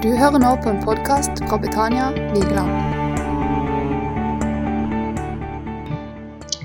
Du 0.00 0.08
hører 0.16 0.40
nå 0.40 0.50
på 0.64 0.70
en 0.72 0.78
podkast 0.80 1.42
fra 1.44 1.58
Betania 1.60 2.06
Vigeland. 2.32 2.70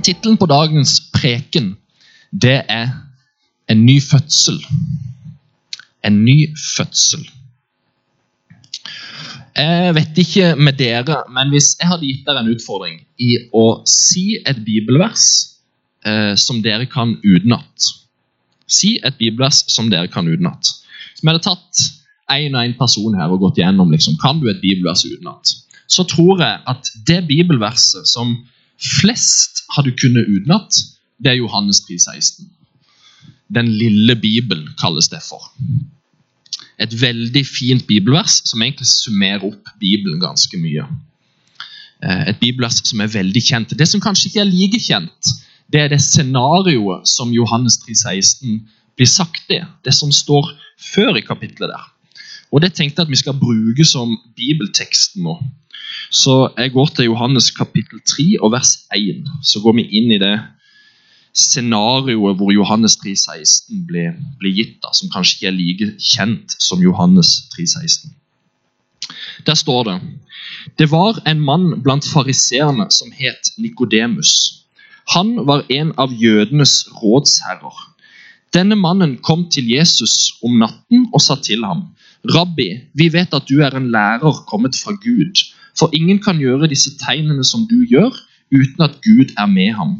Tittelen 0.07 0.38
på 0.39 0.47
dagens 0.47 0.93
preken, 1.11 1.73
det 2.31 2.61
er 2.71 2.93
En 3.67 3.81
ny 3.85 3.97
fødsel. 3.99 4.61
En 6.03 6.21
ny 6.23 6.37
fødsel. 6.77 7.25
Jeg 9.58 9.96
vet 9.97 10.24
ikke 10.24 10.56
med 10.56 10.79
dere, 10.79 11.20
men 11.28 11.52
hvis 11.52 11.74
jeg 11.81 11.92
hadde 11.92 12.08
gitt 12.08 12.24
dere 12.29 12.46
en 12.46 12.54
utfordring 12.56 13.02
i 13.20 13.33
å 13.52 13.65
si 13.83 14.38
et 14.46 14.63
bibelvers 14.63 15.28
eh, 16.08 16.38
som 16.40 16.63
dere 16.63 16.88
kan 16.88 17.17
utenat 17.26 17.91
Si 18.67 18.95
et 19.04 19.20
bibelvers 19.20 19.66
som 19.67 19.91
dere 19.91 20.08
kan 20.08 20.27
utenat. 20.31 20.72
Som 21.17 21.27
jeg 21.27 21.34
hadde 21.36 21.48
tatt 21.49 21.86
én 22.31 22.55
og 22.55 22.66
én 22.66 22.76
person 22.77 23.16
her 23.17 23.31
og 23.31 23.44
gått 23.44 23.62
gjennom 23.62 23.91
liksom, 23.93 24.17
kan 24.21 24.39
du 24.41 24.49
et 24.49 24.61
bibelvers 24.61 25.05
utenat, 25.05 25.55
så 25.88 26.03
tror 26.09 26.41
jeg 26.41 26.61
at 26.67 26.91
det 27.07 27.21
bibelverset 27.27 28.07
som 28.09 28.35
flest 28.81 29.63
hadde 29.75 29.93
kunnet 29.99 30.27
utenat, 30.27 30.81
det 31.21 31.31
er 31.31 31.39
Johannes 31.39 31.84
3,16. 31.85 32.48
Den 33.55 33.70
lille 33.70 34.15
Bibelen 34.15 34.67
kalles 34.81 35.07
det 35.09 35.21
for. 35.23 35.51
Et 36.81 36.91
veldig 37.01 37.45
fint 37.48 37.85
bibelvers 37.88 38.41
som 38.49 38.62
egentlig 38.62 38.87
summerer 38.89 39.45
opp 39.48 39.70
Bibelen 39.79 40.20
ganske 40.20 40.57
mye. 40.59 40.87
Eh, 42.03 42.23
et 42.29 42.39
bibelvers 42.41 42.81
som 42.84 42.99
er 42.99 43.13
veldig 43.13 43.43
kjent. 43.43 43.77
Det 43.77 43.87
som 43.87 44.01
kanskje 44.03 44.31
ikke 44.31 44.43
er 44.43 44.49
like 44.51 44.81
kjent, 44.81 45.35
det 45.71 45.85
er 45.85 45.93
det 45.93 46.01
scenarioet 46.03 47.07
som 47.07 47.31
Johannes 47.34 47.77
3,16 47.85 48.59
blir 48.98 49.09
sagt 49.09 49.53
i. 49.53 49.62
Det 49.85 49.93
som 49.93 50.12
står 50.12 50.51
før 50.93 51.15
i 51.15 51.23
kapittelet 51.26 51.71
der. 51.71 51.85
Og 52.52 52.62
Det 52.62 52.73
tenkte 52.73 53.02
jeg 53.02 53.08
at 53.08 53.12
vi 53.12 53.20
skal 53.20 53.40
bruke 53.40 53.85
som 53.85 54.17
bibelteksten 54.35 55.23
nå. 55.23 55.40
Så 56.12 56.52
jeg 56.57 56.71
går 56.71 56.91
til 56.96 57.05
Johannes 57.05 57.52
kapittel 57.52 58.02
3 58.05 58.37
og 58.41 58.52
vers 58.52 58.77
1. 58.96 59.26
Så 59.43 59.60
går 59.60 59.74
vi 59.79 59.87
inn 59.99 60.12
i 60.12 60.20
det 60.21 60.35
scenarioet 61.35 62.37
hvor 62.40 62.52
Johannes 62.55 62.96
3,16 63.04 63.82
ble, 63.87 64.06
ble, 64.40 64.52
gitt, 64.56 64.78
da, 64.84 64.94
som 64.96 65.12
kanskje 65.12 65.36
ikke 65.36 65.50
er 65.50 65.58
like 65.58 65.90
kjent 66.00 66.56
som 66.64 66.84
Johannes 66.84 67.50
3,16. 67.56 68.14
Der 69.46 69.54
står 69.54 69.84
det 69.90 69.98
Det 70.80 70.92
var 70.92 71.20
en 71.28 71.42
mann 71.42 71.82
blant 71.84 72.08
fariseerne 72.08 72.88
som 72.92 73.12
het 73.12 73.52
Nikodemus. 73.58 74.64
Han 75.14 75.36
var 75.48 75.66
en 75.70 75.92
av 75.98 76.14
jødenes 76.14 76.88
rådsherrer. 77.02 77.76
Denne 78.54 78.76
mannen 78.76 79.18
kom 79.18 79.50
til 79.52 79.68
Jesus 79.70 80.34
om 80.44 80.58
natten 80.64 81.09
og 81.14 81.22
sa 81.22 81.36
til 81.36 81.66
ham 81.68 81.90
Rabbi, 82.34 82.70
vi 82.94 83.09
vet 83.14 83.34
at 83.34 83.48
du 83.50 83.59
er 83.62 83.76
en 83.78 83.92
lærer 83.94 84.44
kommet 84.50 84.76
fra 84.76 84.95
Gud, 85.04 85.44
for 85.78 85.94
ingen 85.94 86.22
kan 86.23 86.40
gjøre 86.40 86.70
disse 86.72 86.95
tegnene 87.02 87.44
som 87.44 87.68
du 87.70 87.84
gjør, 87.90 88.14
uten 88.54 88.86
at 88.86 89.00
Gud 89.04 89.34
er 89.38 89.50
med 89.52 89.73
ham. 89.78 89.98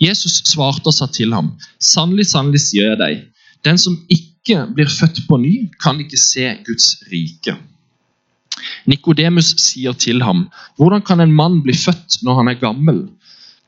Jesus 0.00 0.40
svarte 0.48 0.90
og 0.90 0.96
sa 0.96 1.06
til 1.10 1.34
ham, 1.34 1.52
sannelig, 1.82 2.28
sannelig 2.30 2.62
sier 2.64 2.92
jeg 2.92 3.00
deg, 3.02 3.22
den 3.66 3.78
som 3.80 3.98
ikke 4.08 4.64
blir 4.74 4.90
født 4.90 5.24
på 5.28 5.38
ny, 5.40 5.54
kan 5.82 6.00
ikke 6.00 6.20
se 6.20 6.50
Guds 6.66 6.94
rike. 7.12 7.56
Nikodemus 8.86 9.54
sier 9.60 9.96
til 9.98 10.22
ham, 10.22 10.46
hvordan 10.78 11.02
kan 11.06 11.20
en 11.20 11.34
mann 11.34 11.60
bli 11.64 11.74
født 11.76 12.20
når 12.22 12.40
han 12.40 12.52
er 12.52 12.60
gammel? 12.60 13.06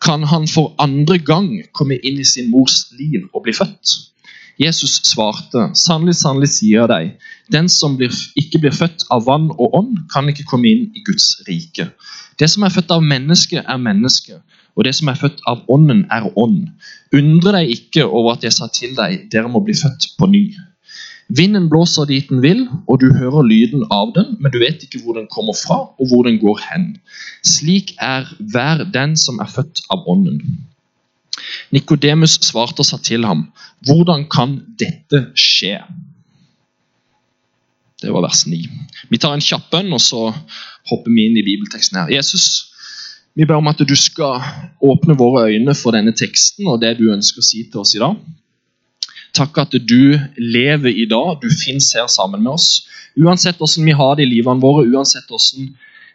Kan 0.02 0.26
han 0.28 0.44
for 0.48 0.74
andre 0.82 1.18
gang 1.18 1.48
komme 1.72 1.96
inn 1.96 2.20
i 2.20 2.28
sin 2.28 2.50
mors 2.52 2.84
liv 2.98 3.24
og 3.32 3.46
bli 3.46 3.54
født? 3.56 3.96
Jesus 4.60 5.00
svarte, 5.04 5.70
sannelig, 5.76 6.16
sannelig 6.22 6.48
sier 6.54 6.84
jeg 6.84 6.90
deg, 6.92 7.30
den 7.52 7.68
som 7.72 7.96
blir, 7.98 8.12
ikke 8.40 8.62
blir 8.62 8.74
født 8.74 9.04
av 9.12 9.26
vann 9.28 9.50
og 9.52 9.74
ånd, 9.76 9.98
kan 10.12 10.28
ikke 10.32 10.46
komme 10.48 10.70
inn 10.70 10.86
i 10.96 11.02
Guds 11.04 11.34
rike. 11.48 11.90
Det 12.40 12.48
som 12.52 12.64
er 12.64 12.72
født 12.72 12.94
av 12.94 13.04
menneske, 13.04 13.60
er 13.60 13.80
menneske, 13.80 14.40
og 14.76 14.84
det 14.88 14.94
som 14.96 15.08
er 15.12 15.20
født 15.20 15.42
av 15.48 15.62
ånden, 15.72 16.04
er 16.12 16.28
ånd. 16.36 16.66
Undre 17.16 17.58
deg 17.58 17.74
ikke 17.76 18.06
over 18.06 18.36
at 18.36 18.44
jeg 18.44 18.56
sa 18.56 18.68
til 18.72 18.96
deg, 18.96 19.28
dere 19.32 19.52
må 19.52 19.60
bli 19.64 19.76
født 19.76 20.10
på 20.16 20.28
ny. 20.32 20.46
Vinden 21.36 21.66
blåser 21.68 22.06
dit 22.06 22.28
den 22.30 22.42
vil, 22.44 22.66
og 22.86 23.00
du 23.02 23.08
hører 23.12 23.42
lyden 23.48 23.82
av 23.90 24.12
den, 24.14 24.36
men 24.40 24.52
du 24.54 24.60
vet 24.62 24.84
ikke 24.84 25.00
hvor 25.02 25.16
den 25.18 25.26
kommer 25.32 25.56
fra, 25.58 25.80
og 25.98 26.10
hvor 26.10 26.22
den 26.28 26.38
går 26.38 26.60
hen. 26.68 26.92
Slik 27.42 27.96
er 27.98 28.28
hver 28.38 28.84
den 28.94 29.16
som 29.18 29.40
er 29.42 29.50
født 29.50 29.82
av 29.90 30.06
ånden. 30.06 30.62
Nikodemus 31.74 32.38
svarte 32.46 32.80
og 32.80 32.86
sa 32.86 32.98
til 32.98 33.24
ham, 33.24 33.52
'Hvordan 33.84 34.28
kan 34.28 34.60
dette 34.78 35.30
skje?' 35.34 35.82
Det 38.02 38.12
var 38.12 38.20
vers 38.20 38.46
9. 38.46 38.68
Vi 39.10 39.18
tar 39.18 39.34
en 39.34 39.40
kjapp 39.40 39.70
bønn, 39.70 39.92
og 39.92 40.00
så 40.00 40.34
hopper 40.90 41.10
vi 41.10 41.26
inn 41.26 41.36
i 41.36 41.44
bibelteksten 41.46 41.98
her. 41.98 42.12
Jesus, 42.12 42.72
vi 43.34 43.44
ber 43.44 43.56
om 43.56 43.68
at 43.68 43.80
du 43.88 43.96
skal 43.96 44.40
åpne 44.84 45.16
våre 45.16 45.46
øyne 45.48 45.74
for 45.74 45.96
denne 45.96 46.12
teksten 46.12 46.68
og 46.68 46.80
det 46.80 46.98
du 46.98 47.08
ønsker 47.12 47.40
å 47.40 47.46
si 47.46 47.64
til 47.64 47.80
oss 47.80 47.94
i 47.96 48.02
dag. 48.02 48.16
Takk 49.36 49.58
at 49.58 49.72
du 49.72 50.16
lever 50.38 50.92
i 50.92 51.04
dag, 51.08 51.40
du 51.42 51.48
fins 51.52 51.92
her 51.96 52.06
sammen 52.08 52.44
med 52.44 52.52
oss. 52.52 52.86
Uansett 53.16 53.58
hvordan 53.60 53.84
vi 53.88 53.96
har 53.96 54.14
det 54.16 54.24
i 54.24 54.30
livene 54.30 54.60
våre, 54.60 54.86
uansett 54.88 55.28
hvordan 55.28 55.74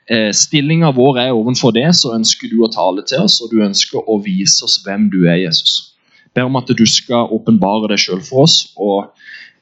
eh, 0.10 0.32
stillinga 0.34 0.92
vår 0.96 1.20
er 1.26 1.36
overfor 1.36 1.74
det, 1.76 1.90
så 1.98 2.16
ønsker 2.16 2.52
du 2.52 2.62
å 2.64 2.72
tale 2.72 3.04
til 3.08 3.26
oss, 3.26 3.40
og 3.44 3.52
du 3.54 3.62
ønsker 3.66 4.02
å 4.02 4.18
vise 4.24 4.64
oss 4.66 4.80
hvem 4.86 5.10
du 5.14 5.24
er, 5.28 5.42
Jesus. 5.44 5.94
Ber 6.36 6.48
om 6.48 6.56
at 6.60 6.72
du 6.72 6.86
skal 6.88 7.32
åpenbare 7.36 7.92
deg 7.92 8.00
sjøl 8.00 8.22
for 8.24 8.46
oss 8.46 8.72
og 8.80 9.12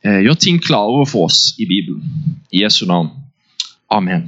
eh, 0.05 0.21
gjøre 0.25 0.43
ting 0.45 0.59
klarere 0.61 1.07
for 1.09 1.29
oss 1.29 1.55
i 1.57 1.65
Bibelen. 1.69 2.05
I 2.53 2.63
Jesu 2.63 2.85
navn. 2.89 3.11
Amen. 3.89 4.27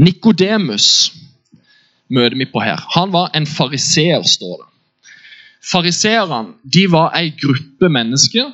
Nikodemus 0.00 1.12
møter 2.10 2.36
vi 2.38 2.48
på 2.50 2.62
her. 2.62 2.82
Han 2.96 3.12
var 3.14 3.30
en 3.38 3.46
fariseer, 3.46 4.22
står 4.26 4.56
det. 4.58 4.66
Fariseerne 5.70 6.88
var 6.90 7.12
ei 7.18 7.30
gruppe 7.36 7.90
mennesker 7.92 8.48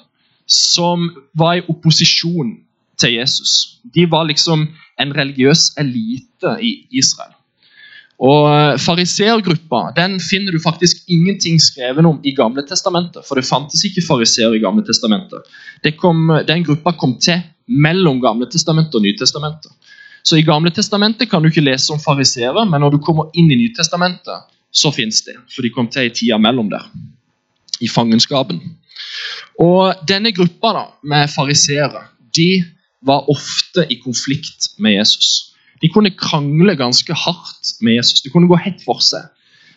som 0.47 1.07
var 1.39 1.57
i 1.59 1.65
opposisjon 1.71 2.57
til 3.01 3.17
Jesus. 3.19 3.79
De 3.95 4.07
var 4.11 4.29
liksom 4.29 4.69
en 5.01 5.17
religiøs 5.17 5.73
elite 5.81 6.57
i 6.63 6.73
Israel. 6.91 7.35
Og 8.17 8.47
eh, 8.49 8.79
Fariseergruppa 8.81 9.91
den 9.97 10.17
finner 10.21 10.55
du 10.55 10.61
faktisk 10.63 11.03
ingenting 11.13 11.61
skrevet 11.61 12.07
om 12.09 12.21
i 12.25 12.33
Gamle 12.37 12.65
testamentet. 12.65 13.27
For 13.29 13.37
det 13.37 13.49
fantes 13.49 13.85
ikke 13.85 14.05
fariseer 14.07 14.57
i 14.57 14.63
Gamle 14.63 14.85
testamentet. 14.87 15.45
Kom, 16.01 16.31
den 16.49 16.65
gruppa 16.65 16.95
kom 16.97 17.19
til 17.21 17.43
mellom 17.67 18.23
Gamle 18.25 18.49
testamentet 18.49 18.97
og 18.97 19.05
Nytestamentet. 19.05 19.73
Så 20.27 20.41
I 20.41 20.47
Gamle 20.47 20.73
testamentet 20.75 21.31
kan 21.31 21.43
du 21.43 21.51
ikke 21.51 21.63
lese 21.63 21.93
om 21.93 22.01
fariseere, 22.03 22.65
men 22.67 22.81
når 22.83 22.97
du 22.97 23.03
kommer 23.05 23.29
inn 23.37 23.51
i 23.53 23.61
Nytestamentet, 23.61 24.49
så 24.73 24.91
fins 24.91 25.23
det. 25.29 25.37
For 25.53 25.63
de 25.63 25.71
kom 25.75 25.87
til 25.93 26.09
i 26.09 26.15
tida 26.15 26.39
mellom 26.41 26.73
der. 26.73 26.89
I 27.85 27.89
fangenskapen. 27.93 28.59
Og 29.61 30.09
Denne 30.09 30.33
gruppa 30.35 30.73
da, 30.73 30.85
med 31.05 31.31
fariseere 31.31 32.09
de 32.37 32.65
var 33.07 33.31
ofte 33.31 33.87
i 33.91 33.99
konflikt 34.03 34.73
med 34.83 34.99
Jesus. 34.99 35.53
De 35.83 35.91
kunne 35.93 36.15
krangle 36.17 36.75
ganske 36.79 37.15
hardt 37.15 37.75
med 37.81 37.99
Jesus. 37.99 38.23
De 38.25 38.33
kunne 38.33 38.51
gå 38.51 38.59
helt 38.61 38.83
for 38.85 39.03
seg. 39.05 39.29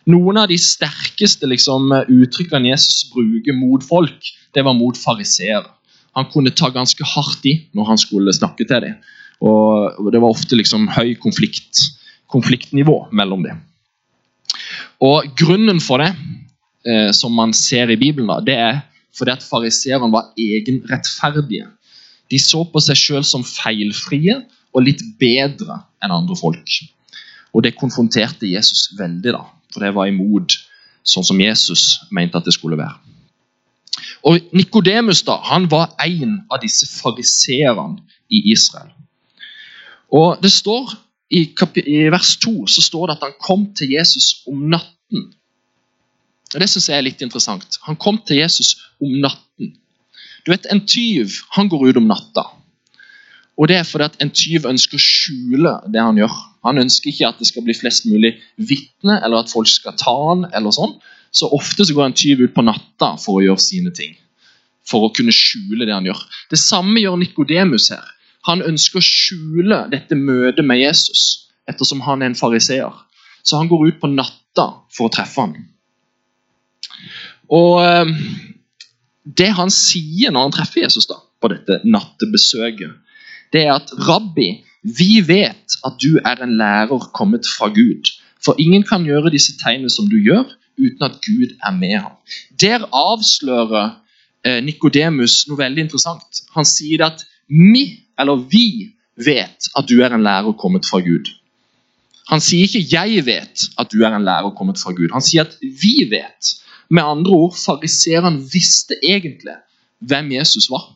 Noen 0.10 0.40
av 0.42 0.48
de 0.50 0.58
sterkeste 0.58 1.48
liksom, 1.50 1.92
uttrykkene 1.92 2.72
Jesus 2.72 3.04
bruker 3.14 3.54
mot 3.58 3.84
folk, 3.86 4.32
det 4.56 4.64
var 4.66 4.78
mot 4.78 4.98
fariseere. 4.98 5.68
Han 6.18 6.30
kunne 6.34 6.54
ta 6.56 6.72
ganske 6.74 7.06
hardt 7.06 7.46
i 7.46 7.56
når 7.78 7.92
han 7.92 8.02
skulle 8.02 8.34
snakke 8.34 8.66
til 8.66 8.86
dem. 8.86 9.00
Og 9.46 10.12
Det 10.12 10.20
var 10.20 10.34
ofte 10.34 10.58
liksom 10.58 10.90
høy 10.92 11.14
konflikt, 11.22 11.84
konfliktnivå 12.32 13.08
mellom 13.16 13.46
dem. 13.46 13.62
Og 15.00 15.30
Grunnen 15.40 15.80
for 15.80 16.02
det, 16.02 16.16
eh, 16.86 17.12
som 17.12 17.36
man 17.36 17.54
ser 17.54 17.90
i 17.90 18.00
Bibelen, 18.00 18.28
da, 18.28 18.40
det 18.42 18.58
er 18.58 18.82
fordi 19.16 19.32
at 19.32 19.44
fariseerne 19.44 20.12
var 20.12 20.34
egenrettferdige. 20.38 21.68
De 22.30 22.40
så 22.42 22.64
på 22.70 22.82
seg 22.84 22.98
sjøl 23.00 23.26
som 23.26 23.46
feilfrie 23.46 24.38
og 24.74 24.86
litt 24.86 25.02
bedre 25.22 25.82
enn 26.04 26.14
andre 26.14 26.38
folk. 26.38 26.80
Og 27.54 27.64
Det 27.66 27.78
konfronterte 27.78 28.48
Jesus 28.48 28.92
veldig, 28.98 29.34
da, 29.34 29.44
for 29.74 29.84
det 29.84 29.96
var 29.96 30.10
imot 30.10 30.60
sånn 31.04 31.26
som 31.26 31.40
Jesus 31.42 31.98
mente 32.14 32.38
at 32.38 32.46
det 32.46 32.54
skulle 32.54 32.78
være. 32.78 33.00
Og 34.28 34.52
Nikodemus 34.54 35.24
var 35.26 35.96
en 36.06 36.40
av 36.52 36.60
disse 36.62 36.88
fariseerne 36.92 38.04
i 38.30 38.52
Israel. 38.52 38.92
Og 40.12 40.42
det 40.44 40.52
står 40.52 40.94
i, 41.30 41.46
i, 41.86 42.10
vers 42.10 42.36
2 42.42 42.68
så 42.68 42.82
står 42.82 43.08
det 43.08 43.18
at 43.18 43.28
han 43.28 43.36
kom 43.42 43.68
til 43.78 43.94
Jesus 43.94 44.42
om 44.50 44.66
natten. 44.72 45.30
Og 46.54 46.62
Det 46.62 46.70
syns 46.70 46.90
jeg 46.90 46.98
er 46.98 47.06
litt 47.06 47.22
interessant. 47.22 47.78
Han 47.86 47.98
kom 48.02 48.18
til 48.26 48.42
Jesus 48.42 48.76
om 49.02 49.20
natten. 49.22 49.76
Du 50.46 50.52
vet, 50.52 50.66
En 50.72 50.86
tyv 50.86 51.34
han 51.56 51.70
går 51.70 51.90
ut 51.90 51.98
om 51.98 52.08
natta. 52.08 52.46
Og 53.60 53.68
Det 53.68 53.76
er 53.76 53.84
fordi 53.84 54.08
at 54.08 54.22
en 54.24 54.32
tyv 54.32 54.66
ønsker 54.70 54.96
å 54.96 55.04
skjule 55.04 55.74
det 55.92 56.00
han 56.00 56.18
gjør. 56.18 56.36
Han 56.64 56.80
ønsker 56.80 57.12
ikke 57.12 57.28
at 57.28 57.40
det 57.40 57.48
skal 57.50 57.66
bli 57.66 57.76
flest 57.76 58.06
mulig 58.08 58.38
vitner, 58.56 59.20
eller 59.24 59.44
at 59.44 59.52
folk 59.52 59.68
skal 59.68 59.98
ta 60.00 60.14
han, 60.30 60.46
eller 60.56 60.72
sånn. 60.76 60.96
Så 61.36 61.50
ofte 61.54 61.86
så 61.86 61.96
går 61.96 62.10
en 62.10 62.18
tyv 62.18 62.42
ut 62.46 62.56
på 62.56 62.64
natta 62.64 63.14
for 63.20 63.40
å 63.40 63.44
gjøre 63.44 63.64
sine 63.64 63.92
ting. 63.96 64.16
For 64.88 65.06
å 65.06 65.12
kunne 65.16 65.36
skjule 65.36 65.86
det 65.86 65.94
han 65.94 66.08
gjør. 66.08 66.22
Det 66.50 66.60
samme 66.60 67.04
gjør 67.04 67.20
Nikodemus 67.20 67.90
her. 67.94 68.08
Han 68.48 68.64
ønsker 68.66 69.02
å 69.02 69.06
skjule 69.06 69.84
dette 69.92 70.16
møtet 70.16 70.66
med 70.66 70.80
Jesus, 70.80 71.50
ettersom 71.70 72.02
han 72.08 72.24
er 72.24 72.32
en 72.32 72.40
fariseer. 72.40 72.96
Så 73.44 73.60
han 73.60 73.70
går 73.72 73.90
ut 73.90 74.00
på 74.02 74.10
natta 74.12 74.70
for 74.96 75.10
å 75.10 75.14
treffe 75.14 75.44
ham. 75.44 75.58
Og 77.56 77.84
eh, 77.84 78.16
det 79.24 79.50
han 79.58 79.72
sier 79.74 80.32
når 80.32 80.48
han 80.48 80.56
treffer 80.56 80.86
Jesus 80.86 81.08
da, 81.10 81.20
på 81.42 81.52
dette 81.52 81.82
nattebesøket, 81.86 82.96
det 83.54 83.66
er 83.66 83.76
at 83.76 83.92
rabbi, 84.08 84.50
vi 84.84 85.20
vet 85.26 85.80
at 85.86 85.98
du 86.02 86.20
er 86.24 86.44
en 86.44 86.56
lærer 86.60 87.10
kommet 87.16 87.48
fra 87.48 87.68
Gud. 87.74 88.12
For 88.46 88.56
ingen 88.62 88.86
kan 88.88 89.04
gjøre 89.04 89.34
disse 89.34 89.58
tegnene 89.60 89.92
som 89.92 90.08
du 90.10 90.18
gjør, 90.24 90.46
uten 90.80 91.04
at 91.04 91.18
Gud 91.26 91.56
er 91.60 91.74
med 91.76 91.98
ham. 91.98 92.16
Der 92.62 92.86
avslører 92.96 93.98
eh, 94.46 94.62
Nikodemus 94.64 95.42
noe 95.50 95.60
veldig 95.60 95.90
interessant. 95.90 96.44
Han 96.56 96.68
sier 96.68 97.04
at 97.10 97.26
vi, 97.50 98.06
eller 98.20 98.46
vi, 98.48 98.94
vet 99.20 99.68
at 99.76 99.90
du 99.90 100.00
er 100.00 100.14
en 100.16 100.24
lærer 100.24 100.56
kommet 100.56 100.88
fra 100.88 101.02
Gud. 101.04 101.28
Han 102.30 102.40
sier 102.40 102.68
ikke 102.68 102.86
'jeg 102.88 103.26
vet 103.26 103.66
at 103.80 103.92
du 103.92 104.04
er 104.06 104.16
en 104.16 104.24
lærer 104.24 104.54
kommet 104.56 104.78
fra 104.78 104.92
Gud'. 104.92 105.12
Han 105.12 105.22
sier 105.22 105.44
at 105.44 105.58
'vi 105.62 106.08
vet'. 106.14 106.56
Med 106.90 107.06
andre 107.06 107.32
ord, 107.32 107.58
fariseerne 107.58 108.42
visste 108.54 108.98
egentlig 109.06 109.58
hvem 110.00 110.32
Jesus 110.34 110.70
var. 110.72 110.88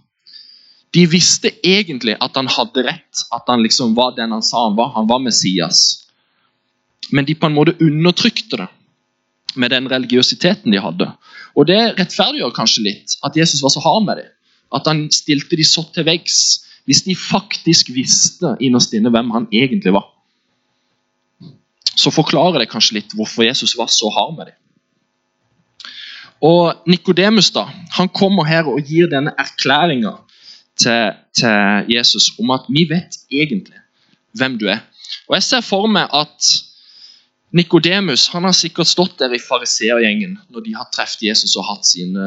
De 0.93 1.05
visste 1.09 1.49
egentlig 1.65 2.15
at 2.21 2.35
han 2.37 2.49
hadde 2.49 2.85
rett, 2.85 3.25
at 3.33 3.49
han 3.49 3.63
liksom 3.65 3.95
var 3.97 4.13
den 4.17 4.33
han 4.33 4.45
sa 4.45 4.67
han 4.67 4.77
var. 4.77 4.93
Han 4.97 5.09
var 5.09 5.21
Messias. 5.21 6.03
Men 7.11 7.25
de 7.25 7.35
på 7.35 7.49
en 7.49 7.57
måte 7.57 7.75
undertrykte 7.81 8.61
det 8.61 8.69
med 9.55 9.73
den 9.73 9.89
religiøsiteten 9.89 10.73
de 10.73 10.81
hadde. 10.81 11.09
Og 11.57 11.67
Det 11.69 11.79
rettferdiggjør 11.99 12.53
kanskje 12.55 12.85
litt 12.87 13.17
at 13.25 13.37
Jesus 13.37 13.61
var 13.61 13.73
så 13.73 13.81
hard 13.83 14.05
med 14.07 14.21
dem. 14.21 14.29
At 14.73 14.87
han 14.89 15.05
stilte 15.13 15.57
de 15.57 15.65
så 15.67 15.85
til 15.93 16.07
veggs 16.07 16.37
hvis 16.89 17.03
de 17.05 17.15
faktisk 17.15 17.93
visste 17.95 18.55
innerst 18.59 18.93
inne 18.97 19.11
hvem 19.13 19.29
han 19.31 19.45
egentlig 19.53 19.93
var. 19.95 20.09
Så 21.95 22.11
forklarer 22.11 22.59
det 22.59 22.71
kanskje 22.71 22.97
litt 22.97 23.13
hvorfor 23.15 23.45
Jesus 23.45 23.77
var 23.77 23.91
så 23.93 24.09
hard 24.11 24.35
med 24.37 24.49
dem. 24.49 24.57
Og 26.43 26.83
Nikodemus 26.91 27.53
da, 27.55 27.63
han 27.95 28.09
kommer 28.11 28.43
her 28.47 28.67
og 28.67 28.83
gir 28.83 29.07
denne 29.11 29.31
erklæringa 29.39 30.17
til, 30.79 31.15
til, 31.37 31.87
Jesus 31.93 32.33
om 32.39 32.51
at 32.55 32.67
vi 32.67 32.83
vet 32.89 33.15
egentlig 33.31 33.79
hvem 34.35 34.57
du 34.59 34.67
er. 34.67 34.83
Og 35.29 35.37
Jeg 35.37 35.43
ser 35.47 35.63
for 35.63 35.87
meg 35.87 36.11
at 36.11 36.49
Nikodemus 37.53 38.27
har 38.33 38.51
sikkert 38.57 38.89
stått 38.89 39.19
der 39.21 39.35
i 39.35 39.39
fariseergjengen 39.39 40.39
når 40.49 40.65
de 40.65 40.75
har 40.75 40.89
truffet 40.91 41.27
Jesus 41.29 41.55
og 41.55 41.67
hatt 41.69 41.87
sine 41.87 42.25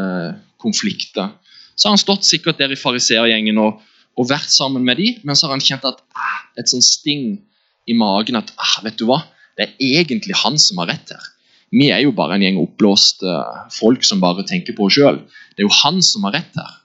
konflikter. 0.62 1.34
Så 1.74 1.88
har 1.88 1.96
han 1.96 2.00
stått 2.00 2.24
sikkert 2.24 2.60
der 2.62 2.72
i 2.72 2.78
fariseergjengen 2.78 3.58
og, 3.60 3.82
og, 4.16 4.28
vært 4.30 4.48
sammen 4.48 4.86
med 4.86 4.96
dem, 5.02 5.20
men 5.26 5.36
så 5.36 5.48
har 5.48 5.58
han 5.58 5.64
kjent 5.64 5.84
at 5.84 5.98
ah, 6.16 6.38
et 6.56 6.70
sånt 6.70 6.86
sting 6.86 7.34
i 7.86 7.96
magen 7.98 8.38
at 8.38 8.54
ah, 8.56 8.78
vet 8.86 8.96
du 8.96 9.04
hva, 9.10 9.24
det 9.58 9.66
er 9.66 9.98
egentlig 10.00 10.38
han 10.40 10.56
som 10.62 10.80
har 10.80 10.94
rett 10.94 11.12
her. 11.12 11.32
Vi 11.74 11.88
er 11.90 12.04
jo 12.04 12.14
bare 12.14 12.36
en 12.36 12.44
gjeng 12.44 12.60
oppblåste 12.62 13.32
folk 13.74 14.04
som 14.06 14.22
bare 14.22 14.46
tenker 14.46 14.76
på 14.76 14.86
oss 14.86 14.98
sjøl. 14.98 15.18
Det 15.54 15.64
er 15.64 15.66
jo 15.66 15.78
han 15.82 16.02
som 16.04 16.26
har 16.28 16.36
rett 16.38 16.58
her. 16.58 16.76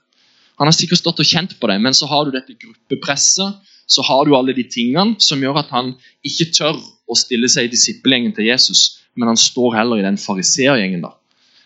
Han 0.58 0.68
har 0.68 0.76
sikkert 0.76 1.00
stått 1.00 1.20
og 1.22 1.28
kjent 1.28 1.54
på 1.60 1.70
det, 1.70 1.78
men 1.82 1.94
så 1.96 2.08
har 2.10 2.26
du 2.26 2.34
dette 2.34 2.56
gruppepresset. 2.58 3.60
Så 3.86 4.02
har 4.06 4.26
du 4.26 4.34
alle 4.36 4.54
de 4.56 4.64
tingene 4.70 5.18
som 5.22 5.40
gjør 5.42 5.62
at 5.62 5.72
han 5.74 5.94
ikke 6.26 6.50
tør 6.54 6.78
å 6.78 7.16
stille 7.18 7.48
seg 7.50 7.66
i 7.66 7.72
disippelgjengen 7.72 8.34
til 8.36 8.46
Jesus, 8.46 9.02
men 9.18 9.32
han 9.32 9.40
står 9.40 9.74
heller 9.80 10.00
i 10.00 10.06
den 10.06 10.18
fariseergjengen. 10.20 11.02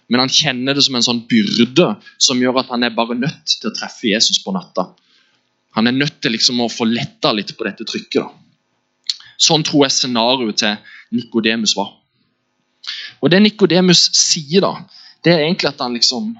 Men 0.09 0.23
han 0.23 0.33
kjenner 0.33 0.77
det 0.77 0.85
som 0.87 0.97
en 0.99 1.05
sånn 1.05 1.25
byrde 1.29 1.91
som 2.23 2.41
gjør 2.41 2.63
at 2.63 2.73
han 2.73 2.87
er 2.87 2.95
bare 2.97 3.19
nødt 3.19 3.53
til 3.53 3.71
å 3.71 3.75
treffe 3.77 4.09
Jesus 4.11 4.41
på 4.43 4.55
natta. 4.57 4.89
Han 5.77 5.91
er 5.91 5.97
nødt 5.97 6.23
til 6.25 6.33
liksom 6.33 6.63
å 6.65 6.73
få 6.73 6.89
letta 6.89 7.35
litt 7.37 7.53
på 7.57 7.67
dette 7.69 7.85
trykket. 7.85 8.23
da. 8.25 9.21
Sånn 9.37 9.65
tror 9.67 9.85
jeg 9.85 9.97
scenarioet 9.99 10.63
til 10.63 10.77
Nikodemus 11.13 11.77
var. 11.77 11.93
Og 13.23 13.31
Det 13.33 13.43
Nikodemus 13.43 14.09
sier, 14.17 14.65
da, 14.65 14.75
det 15.25 15.33
er 15.33 15.47
egentlig 15.47 15.73
at 15.73 15.83
han 15.83 15.97
liksom 15.97 16.35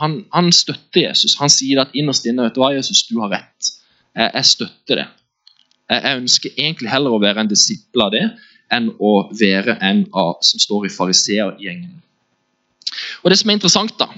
han, 0.00 0.24
han, 0.32 0.52
støtter 0.52 1.04
Jesus. 1.04 1.36
Han 1.38 1.52
sier 1.52 1.82
at 1.82 1.92
innerst 1.94 2.26
inne 2.26 2.46
vet 2.46 2.56
du 2.56 2.62
hva, 2.62 2.72
Jesus, 2.74 3.04
du 3.06 3.20
har 3.22 3.30
rett. 3.30 3.72
Jeg, 4.16 4.30
jeg 4.34 4.48
støtter 4.48 5.02
det. 5.02 5.08
Jeg, 5.90 5.98
jeg, 5.98 6.20
ønsker 6.22 6.56
egentlig 6.56 6.90
heller 6.90 7.14
å 7.14 7.22
være 7.22 7.44
en 7.44 7.50
disippel 7.50 8.06
av 8.06 8.14
det 8.14 8.24
enn 8.72 8.88
å 9.04 9.12
være 9.36 9.76
en 9.84 10.06
av, 10.16 10.38
som 10.42 10.62
står 10.62 10.88
i 10.88 10.92
fariseergjengen. 10.94 11.98
Og 13.22 13.30
Det 13.30 13.38
som 13.38 13.50
er 13.50 13.58
interessant, 13.58 13.94
da, 14.00 14.08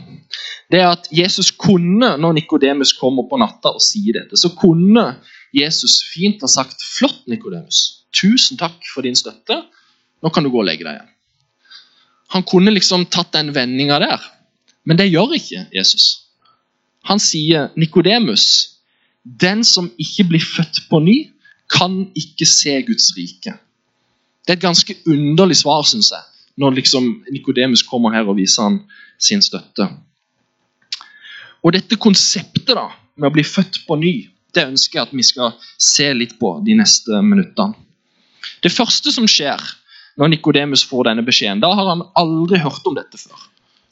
det 0.70 0.80
er 0.80 0.92
at 0.94 1.08
Jesus 1.14 1.50
kunne, 1.50 2.14
når 2.18 2.38
Nikodemus 2.38 2.94
kommer 2.98 3.26
på 3.30 3.38
natta 3.42 3.74
og 3.74 3.82
sier 3.82 4.20
dette, 4.20 4.38
så 4.40 4.52
kunne 4.58 5.18
Jesus 5.54 6.00
fint 6.10 6.42
ha 6.42 6.50
sagt 6.50 6.82
flott, 6.82 7.26
Nikodemus. 7.30 8.06
Tusen 8.14 8.58
takk 8.58 8.78
for 8.94 9.06
din 9.06 9.18
støtte. 9.18 9.60
Nå 10.22 10.32
kan 10.34 10.46
du 10.46 10.50
gå 10.54 10.62
og 10.62 10.68
legge 10.70 10.86
deg 10.86 10.96
igjen. 10.96 11.13
Han 12.32 12.42
kunne 12.48 12.72
liksom 12.74 13.06
tatt 13.12 13.32
den 13.34 13.52
vendinga 13.54 13.98
der, 14.02 14.22
men 14.84 14.98
det 14.98 15.10
gjør 15.10 15.36
ikke 15.36 15.66
Jesus. 15.74 16.24
Han 17.08 17.20
sier 17.20 17.70
Nikodemus, 17.76 18.46
den 19.24 19.64
som 19.64 19.90
ikke 20.00 20.26
blir 20.32 20.44
født 20.44 20.84
på 20.88 21.00
ny, 21.04 21.18
kan 21.70 22.04
ikke 22.16 22.46
se 22.48 22.74
Guds 22.86 23.12
rike. 23.16 23.54
Det 24.44 24.52
er 24.52 24.58
et 24.58 24.64
ganske 24.64 24.96
underlig 25.08 25.56
svar, 25.62 25.84
syns 25.88 26.10
jeg, 26.12 26.24
når 26.60 26.76
liksom 26.80 27.06
Nikodemus 27.32 27.84
kommer 27.88 28.12
her 28.12 28.28
og 28.28 28.36
viser 28.36 28.68
han 28.68 28.82
sin 29.18 29.42
støtte. 29.42 29.88
Og 31.64 31.72
Dette 31.72 31.96
konseptet 31.96 32.74
da, 32.76 32.90
med 33.16 33.30
å 33.30 33.32
bli 33.32 33.44
født 33.46 33.84
på 33.88 33.96
ny, 33.96 34.14
det 34.54 34.66
ønsker 34.68 34.98
jeg 35.00 35.08
at 35.08 35.14
vi 35.16 35.24
skal 35.24 35.54
se 35.80 36.10
litt 36.14 36.36
på 36.38 36.58
de 36.66 36.76
neste 36.78 37.22
minuttene. 37.24 37.74
Det 38.62 38.72
første 38.72 39.12
som 39.14 39.26
skjer 39.28 39.60
når 40.20 40.30
Nikodemus 40.30 40.84
får 40.86 41.08
denne 41.08 41.24
beskjeden, 41.26 41.62
da 41.62 41.72
har 41.74 41.90
han 41.90 42.04
aldri 42.18 42.60
hørt 42.62 42.86
om 42.86 42.96
dette 42.96 43.18
før. 43.18 43.48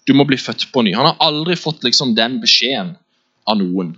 Du 0.07 0.15
må 0.19 0.27
bli 0.27 0.39
født 0.39 0.69
på 0.75 0.83
ny. 0.87 0.95
Han 0.99 1.09
har 1.09 1.19
aldri 1.23 1.57
fått 1.59 1.85
liksom 1.87 2.15
den 2.19 2.41
beskjeden 2.43 2.97
av 3.47 3.59
noen. 3.59 3.95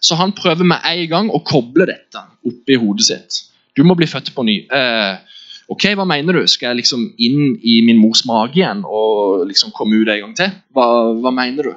Så 0.00 0.16
han 0.20 0.34
prøver 0.36 0.68
med 0.68 0.84
en 0.84 1.04
gang 1.10 1.30
å 1.32 1.40
koble 1.44 1.88
dette 1.88 2.22
oppi 2.46 2.76
hodet 2.80 3.08
sitt. 3.08 3.40
Du 3.76 3.84
må 3.84 3.96
bli 3.96 4.08
født 4.08 4.32
på 4.36 4.44
ny. 4.46 4.58
Eh, 4.72 5.40
ok, 5.72 5.88
Hva 5.98 6.06
mener 6.08 6.38
du? 6.38 6.44
Skal 6.48 6.70
jeg 6.70 6.82
liksom 6.82 7.08
inn 7.16 7.56
i 7.60 7.80
min 7.84 8.00
mors 8.00 8.24
mage 8.28 8.60
igjen 8.60 8.84
og 8.84 9.46
liksom 9.48 9.72
komme 9.76 10.00
ut 10.00 10.12
en 10.12 10.22
gang 10.26 10.36
til? 10.38 10.54
Hva, 10.76 10.86
hva 11.20 11.32
mener 11.34 11.70
du? 11.70 11.74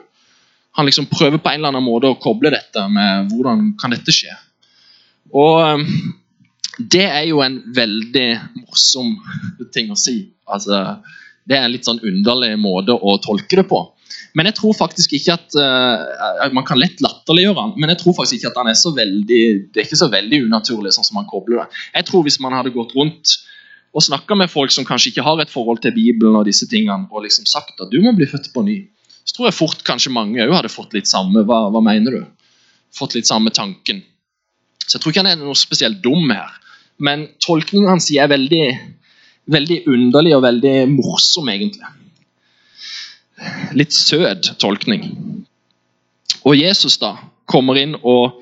Han 0.79 0.87
liksom 0.87 1.09
prøver 1.11 1.41
på 1.41 1.51
en 1.51 1.59
eller 1.59 1.73
annen 1.73 1.83
måte 1.83 2.11
å 2.11 2.19
koble 2.21 2.51
dette 2.53 2.85
med 2.91 3.31
hvordan 3.33 3.73
kan 3.79 3.95
dette 3.95 4.15
skje. 4.15 4.35
Og 5.35 5.59
eh, 5.63 5.87
det 6.79 7.05
er 7.05 7.25
jo 7.27 7.41
en 7.43 7.59
veldig 7.75 8.27
morsom 8.63 9.15
ting 9.75 9.91
å 9.91 9.97
si. 9.99 10.29
Altså, 10.47 10.99
det 11.43 11.57
er 11.57 11.65
en 11.65 11.73
litt 11.73 11.87
sånn 11.87 11.99
underlig 12.05 12.53
måte 12.61 12.95
å 12.95 13.17
tolke 13.23 13.59
det 13.59 13.65
på. 13.69 13.81
Men 14.37 14.49
jeg 14.49 14.57
tror 14.59 14.75
faktisk 14.77 15.13
ikke 15.17 15.35
at 15.35 15.55
uh, 15.57 16.49
Man 16.53 16.65
kan 16.65 16.79
lett 16.79 17.01
latterliggjøre 17.01 17.57
han, 17.57 17.73
men 17.81 17.91
jeg 17.93 18.01
tror 18.03 18.15
faktisk 18.17 18.39
ikke 18.39 18.51
at 18.51 18.59
han 18.61 18.69
er 18.71 18.77
så 18.77 18.91
veldig 18.95 19.41
det 19.73 19.81
er 19.81 19.87
ikke 19.87 19.99
så 19.99 20.09
veldig 20.11 20.43
unaturlig. 20.47 20.93
sånn 20.95 21.07
som 21.07 21.19
han 21.21 21.29
kobler 21.29 21.63
det. 21.63 21.81
Jeg 21.97 22.09
tror 22.09 22.25
Hvis 22.27 22.39
man 22.43 22.55
hadde 22.57 22.73
gått 22.75 22.95
rundt 22.97 23.37
og 23.89 24.05
snakka 24.05 24.37
med 24.37 24.51
folk 24.53 24.69
som 24.69 24.85
kanskje 24.85 25.09
ikke 25.09 25.25
har 25.25 25.39
et 25.41 25.49
forhold 25.49 25.79
til 25.81 25.95
Bibelen, 25.95 26.35
og 26.37 26.45
disse 26.45 26.67
tingene, 26.69 27.07
og 27.09 27.23
liksom 27.25 27.47
sagt 27.49 27.79
at 27.81 27.89
du 27.89 27.97
må 28.03 28.13
bli 28.13 28.27
født 28.29 28.51
på 28.53 28.61
ny, 28.61 28.83
så 29.25 29.33
tror 29.33 29.47
jeg 29.49 29.57
fort 29.57 29.81
kanskje 29.85 30.13
mange 30.13 30.43
òg 30.45 30.53
hadde 30.53 30.69
fått 30.69 30.93
litt 30.93 31.09
samme. 31.09 31.41
Hva, 31.41 31.63
hva 31.73 31.81
mener 31.81 32.13
du? 32.13 32.21
Fått 32.93 33.17
litt 33.17 33.25
samme 33.29 33.49
tanken. 33.49 34.03
Så 34.85 34.97
jeg 34.97 35.01
tror 35.01 35.13
ikke 35.13 35.23
han 35.25 35.31
er 35.31 35.41
noe 35.41 35.57
spesielt 35.57 36.03
dum 36.05 36.29
her. 36.29 36.53
Men 36.99 37.27
tolkningen 37.43 37.89
hans 37.89 38.09
er 38.11 38.29
veldig, 38.31 38.65
veldig 39.51 39.79
underlig 39.87 40.35
og 40.35 40.43
veldig 40.45 40.75
morsom, 40.91 41.49
egentlig. 41.51 41.87
Litt 43.79 43.95
søt 43.95 44.51
tolkning. 44.59 45.05
Og 46.43 46.57
Jesus 46.59 46.97
da 46.99 47.15
kommer 47.49 47.79
inn 47.79 47.95
og, 47.97 48.41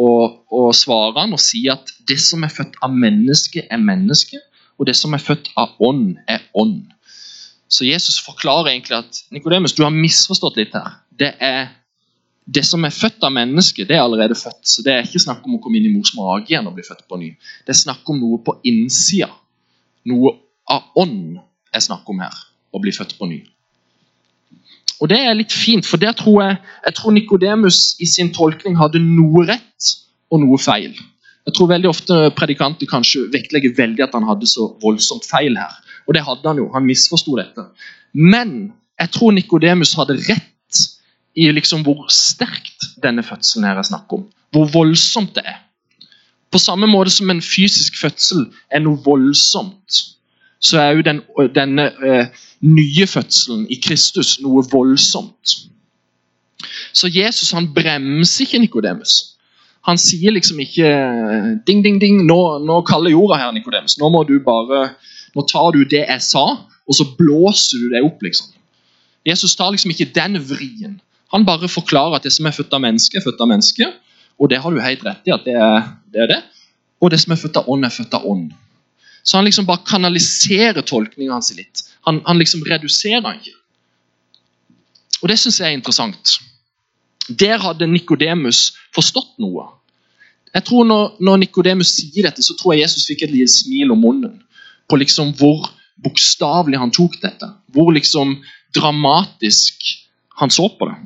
og, 0.00 0.40
og 0.52 0.72
svarer 0.76 1.24
han 1.24 1.36
og 1.36 1.42
sier 1.42 1.78
at 1.78 1.92
det 2.08 2.20
som 2.22 2.44
er 2.44 2.52
født 2.52 2.76
av 2.84 2.92
menneske, 2.92 3.64
er 3.64 3.80
menneske, 3.80 4.40
og 4.78 4.88
det 4.88 4.96
som 4.98 5.14
er 5.14 5.22
født 5.22 5.50
av 5.60 5.74
ånd, 5.82 6.18
er 6.28 6.44
ånd. 6.52 6.82
Så 7.70 7.86
Jesus 7.88 8.20
forklarer 8.22 8.72
egentlig 8.74 8.98
at 9.00 9.22
Nikodemus, 9.34 9.74
du 9.74 9.82
har 9.86 9.94
misforstått 9.94 10.58
litt 10.60 10.76
her. 10.76 10.98
Det 11.10 11.32
er 11.42 11.72
det 12.44 12.64
som 12.68 12.84
er 12.84 12.92
født 12.92 13.24
av 13.24 13.32
mennesket, 13.32 13.88
det 13.88 13.96
er 13.96 14.02
allerede 14.04 14.36
født. 14.36 14.60
Så 14.68 14.84
det 14.84 14.92
er 14.92 15.06
ikke 15.06 15.22
snakk 15.22 15.46
om 15.48 15.56
å 15.56 15.62
komme 15.64 15.80
inn 15.80 15.88
i 15.88 15.94
mors 15.94 16.12
mage 16.16 16.52
igjen 16.52 16.68
og 16.68 16.76
bli 16.76 16.84
født 16.84 17.06
på 17.08 17.18
ny. 17.20 17.30
Det 17.64 17.72
er 17.72 17.80
snakk 17.80 18.10
om 18.12 18.20
noe 18.20 18.40
på 18.44 18.58
innsida. 18.68 19.30
Noe 20.10 20.34
av 20.70 20.92
ånd 21.00 21.38
er 21.72 21.84
snakk 21.84 22.08
om 22.12 22.20
her. 22.20 22.36
Å 22.74 22.80
bli 22.82 22.92
født 22.92 23.16
på 23.18 23.28
ny. 23.30 23.40
Og 25.00 25.08
Det 25.10 25.18
er 25.18 25.34
litt 25.36 25.52
fint, 25.52 25.86
for 25.86 26.00
der 26.00 26.14
tror 26.16 26.42
jeg, 26.42 26.60
jeg 26.86 26.96
tror 26.96 27.12
Nikodemus 27.12 27.96
i 28.00 28.06
sin 28.08 28.30
tolkning 28.32 28.76
hadde 28.78 29.02
noe 29.02 29.42
rett 29.48 29.90
og 30.30 30.40
noe 30.44 30.60
feil. 30.60 30.94
Jeg 31.44 31.56
tror 31.56 31.72
veldig 31.72 31.90
ofte 31.90 32.20
predikanter 32.36 32.88
kanskje 32.88 33.26
vektlegger 33.32 33.74
veldig 33.76 34.06
at 34.06 34.14
han 34.16 34.24
hadde 34.28 34.48
så 34.48 34.70
voldsomt 34.80 35.26
feil 35.28 35.58
her. 35.60 35.74
Og 36.06 36.16
det 36.16 36.24
hadde 36.24 36.48
han 36.48 36.60
jo. 36.60 36.70
Han 36.72 36.86
misforsto 36.88 37.36
dette. 37.36 37.66
Men 38.12 38.72
jeg 39.00 39.12
tror 39.16 39.34
Nikodemus 39.34 39.96
hadde 39.98 40.20
rett 40.28 40.53
i 41.36 41.50
liksom 41.50 41.82
hvor 41.82 42.06
sterkt 42.12 42.88
denne 43.02 43.22
fødselen 43.22 43.66
her 43.66 43.78
er 43.78 43.86
snakk 43.86 44.12
om. 44.12 44.26
Hvor 44.54 44.70
voldsomt 44.72 45.34
det 45.34 45.42
er. 45.44 45.60
På 46.50 46.58
samme 46.62 46.86
måte 46.86 47.10
som 47.10 47.30
en 47.30 47.42
fysisk 47.42 47.96
fødsel 47.98 48.46
er 48.70 48.84
noe 48.84 49.00
voldsomt, 49.04 50.02
så 50.62 50.78
er 50.80 50.90
jo 50.94 51.02
den, 51.02 51.20
denne 51.54 51.88
eh, 52.06 52.28
nye 52.62 53.06
fødselen 53.10 53.66
i 53.70 53.80
Kristus 53.82 54.36
noe 54.40 54.62
voldsomt. 54.70 55.56
Så 56.92 57.10
Jesus 57.10 57.50
han 57.50 57.72
bremser 57.74 58.46
ikke 58.46 58.62
Nikodemus. 58.62 59.34
Han 59.84 59.98
sier 60.00 60.32
liksom 60.32 60.60
ikke 60.62 60.88
ding, 61.66 61.82
ding, 61.84 61.98
ding, 62.00 62.22
nå, 62.24 62.38
nå 62.64 62.80
kaller 62.88 63.12
jorda 63.12 63.40
her, 63.42 63.52
Nikodemus. 63.52 63.98
Nå 64.00 64.08
må 64.14 64.22
du 64.28 64.38
bare, 64.44 64.94
nå 65.34 65.44
tar 65.50 65.74
du 65.74 65.82
det 65.84 66.06
jeg 66.06 66.22
sa, 66.24 66.44
og 66.88 66.96
så 66.96 67.08
blåser 67.18 67.82
du 67.82 67.90
det 67.92 68.04
opp. 68.06 68.22
liksom. 68.22 68.48
Jesus 69.26 69.56
tar 69.56 69.74
liksom 69.74 69.92
ikke 69.92 70.12
den 70.14 70.38
vrien. 70.48 71.00
Han 71.34 71.46
bare 71.46 71.68
forklarer 71.68 72.20
at 72.20 72.26
det 72.26 72.32
som 72.32 72.46
er 72.46 72.54
født 72.54 72.74
av 72.76 72.82
menneske, 72.84 73.18
er 73.18 73.24
født 73.24 73.40
av 73.42 73.50
menneske. 73.50 73.88
Og 74.38 74.50
det 74.50 74.60
har 74.62 74.70
du 74.70 74.82
helt 74.82 75.02
rett 75.06 75.26
i 75.26 75.34
at 75.34 75.46
det 75.46 75.56
er 75.58 75.80
det. 76.14 76.20
Er 76.22 76.30
det. 76.30 76.42
Og 77.02 77.10
det 77.10 77.18
som 77.20 77.34
er 77.34 77.40
født 77.40 77.58
av 77.58 77.68
ånd, 77.70 77.84
er 77.84 77.92
født 77.92 78.14
av 78.14 78.26
ånd. 78.30 78.52
Så 79.24 79.38
han 79.38 79.46
liksom 79.48 79.66
bare 79.66 79.82
kanaliserer 79.88 80.84
tolkninga 80.86 81.32
hans 81.32 81.50
litt. 81.56 81.82
Han, 82.06 82.20
han, 82.26 82.38
liksom 82.38 82.62
reduserer 82.68 83.22
den 83.24 83.40
ikke. 83.40 83.54
Og 85.22 85.30
det 85.32 85.38
syns 85.40 85.58
jeg 85.60 85.72
er 85.72 85.78
interessant. 85.78 86.36
Der 87.28 87.58
hadde 87.62 87.88
Nikodemus 87.88 88.74
forstått 88.94 89.38
noe. 89.42 89.66
Jeg 90.54 90.68
tror 90.68 90.84
Når, 90.86 91.16
når 91.24 91.40
Nikodemus 91.42 91.96
sier 91.96 92.28
dette, 92.28 92.44
så 92.44 92.54
tror 92.54 92.74
jeg 92.74 92.84
Jesus 92.84 93.08
fikk 93.08 93.24
et 93.24 93.32
lite 93.32 93.50
smil 93.50 93.90
om 93.90 94.04
munnen. 94.04 94.36
På 94.86 95.00
liksom 95.00 95.32
hvor 95.40 95.66
bokstavelig 96.04 96.78
han 96.78 96.92
tok 96.94 97.16
dette. 97.22 97.48
Hvor 97.72 97.90
liksom 97.96 98.36
dramatisk 98.76 99.82
han 100.38 100.52
så 100.52 100.68
på 100.68 100.90
det. 100.90 101.00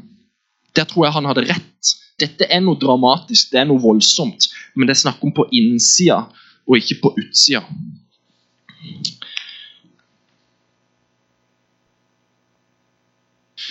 Der 0.78 0.86
tror 0.86 1.08
jeg 1.08 1.16
han 1.16 1.26
hadde 1.26 1.48
rett. 1.48 1.94
Dette 2.22 2.46
er 2.46 2.60
noe 2.62 2.78
dramatisk, 2.78 3.50
det 3.50 3.60
er 3.60 3.66
noe 3.66 3.82
voldsomt. 3.82 4.46
Men 4.74 4.86
det 4.86 4.94
er 4.94 5.04
snakk 5.04 5.24
om 5.26 5.34
på 5.34 5.48
innsida 5.54 6.20
og 6.68 6.78
ikke 6.78 7.00
på 7.02 7.14
utsida. 7.18 7.64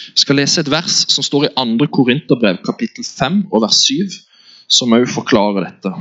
Jeg 0.07 0.23
skal 0.23 0.39
lese 0.39 0.63
et 0.63 0.71
vers 0.71 0.95
som 1.13 1.23
står 1.23 1.47
i 1.47 1.53
2. 1.55 1.87
Korinterbrev, 1.95 2.59
kapittel 2.65 3.05
5 3.07 3.45
og 3.51 3.63
vers 3.63 3.83
7, 3.87 4.17
som 4.67 4.95
òg 4.97 5.07
forklarer 5.11 5.69
dette. 5.69 5.93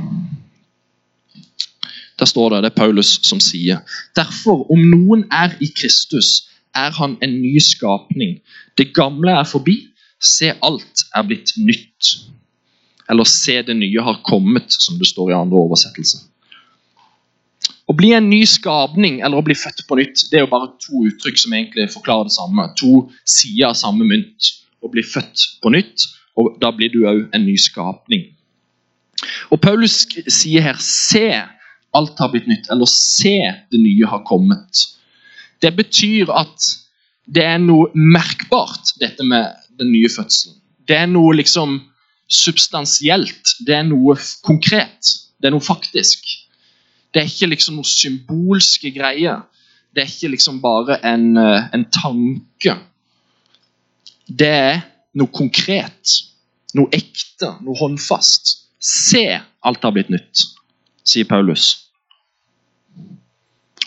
Der 2.19 2.25
står 2.25 2.49
det, 2.49 2.63
det 2.65 2.71
er 2.71 2.79
Paulus 2.81 3.19
som 3.23 3.39
sier 3.39 3.83
Derfor, 4.17 4.65
om 4.73 4.81
noen 4.91 5.27
er 5.31 5.53
i 5.61 5.69
Kristus, 5.71 6.49
er 6.75 6.91
han 6.97 7.15
en 7.21 7.37
ny 7.41 7.59
skapning. 7.63 8.39
Det 8.77 8.91
gamle 8.97 9.31
er 9.37 9.47
forbi. 9.47 9.77
Se, 10.19 10.53
alt 10.61 11.05
er 11.15 11.27
blitt 11.27 11.53
nytt. 11.57 12.13
Eller 13.09 13.27
se, 13.29 13.61
det 13.61 13.75
nye 13.77 14.03
har 14.03 14.21
kommet, 14.27 14.73
som 14.73 14.97
det 14.99 15.07
står 15.07 15.31
i 15.31 15.37
andre 15.37 15.61
oversettelser. 15.61 16.25
Å 17.87 17.95
bli 17.95 18.11
en 18.11 18.25
ny 18.27 18.41
skapning 18.49 19.21
eller 19.23 19.39
å 19.39 19.45
bli 19.47 19.55
født 19.55 19.85
på 19.87 19.95
nytt 19.95 20.25
det 20.27 20.41
er 20.41 20.43
jo 20.43 20.51
bare 20.51 20.73
to 20.83 21.05
uttrykk 21.07 21.37
som 21.39 21.53
egentlig 21.55 21.85
forklarer 21.93 22.27
det 22.27 22.35
samme. 22.35 22.65
To 22.81 23.05
sider 23.23 23.69
av 23.69 23.77
samme 23.79 24.07
mynt. 24.07 24.49
Å 24.83 24.91
bli 24.91 25.01
født 25.07 25.45
på 25.63 25.71
nytt, 25.73 26.03
og 26.37 26.59
da 26.61 26.69
blir 26.75 26.91
du 26.93 26.99
òg 27.09 27.23
en 27.33 27.47
ny 27.47 27.55
skapning. 27.57 28.27
Og 29.49 29.61
Paulus 29.63 30.03
sier 30.27 30.61
her 30.61 30.77
'se, 30.77 31.43
alt 31.93 32.19
har 32.19 32.29
blitt 32.29 32.47
nytt', 32.47 32.69
eller 32.69 32.85
'se, 32.85 33.39
det 33.71 33.79
nye 33.79 34.05
har 34.05 34.21
kommet'. 34.27 34.83
Det 35.61 35.75
betyr 35.75 36.29
at 36.29 36.61
det 37.25 37.43
er 37.43 37.57
noe 37.57 37.89
merkbart, 37.95 38.93
dette 38.99 39.23
med 39.23 39.55
den 39.79 39.91
nye 39.91 40.09
fødselen. 40.09 40.57
Det 40.87 40.97
er 40.97 41.07
noe 41.11 41.35
liksom 41.35 41.79
substansielt. 42.31 43.55
Det 43.65 43.75
er 43.75 43.87
noe 43.87 44.17
konkret. 44.45 45.13
Det 45.39 45.49
er 45.49 45.55
noe 45.55 45.63
faktisk. 45.63 46.25
Det 47.13 47.21
er 47.21 47.29
ikke 47.29 47.51
liksom 47.53 47.79
noe 47.79 47.87
symbolske 47.87 48.91
greier. 48.95 49.43
Det 49.95 50.03
er 50.03 50.11
ikke 50.11 50.33
liksom 50.35 50.61
bare 50.61 50.99
en, 51.05 51.37
eh, 51.37 51.69
en 51.73 51.85
tanke. 51.91 52.77
Det 54.27 54.47
er 54.47 54.81
noe 55.17 55.31
konkret. 55.33 56.17
Noe 56.75 56.91
ekte, 56.93 57.55
noe 57.63 57.77
håndfast. 57.79 58.57
Se, 58.79 59.39
alt 59.63 59.83
har 59.83 59.93
blitt 59.95 60.11
nytt, 60.13 60.43
sier 61.07 61.25
Paulus. 61.25 61.87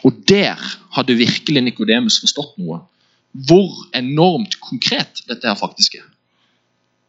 Og 0.02 0.16
der 0.28 0.56
hadde 0.96 1.18
virkelig 1.18 1.62
Nikodemus 1.62 2.18
forstått 2.22 2.56
noe. 2.58 2.80
Hvor 3.30 3.86
enormt 3.94 4.56
konkret 4.60 5.22
dette 5.28 5.46
her 5.46 5.58
faktisk 5.58 5.94
er. 6.00 6.06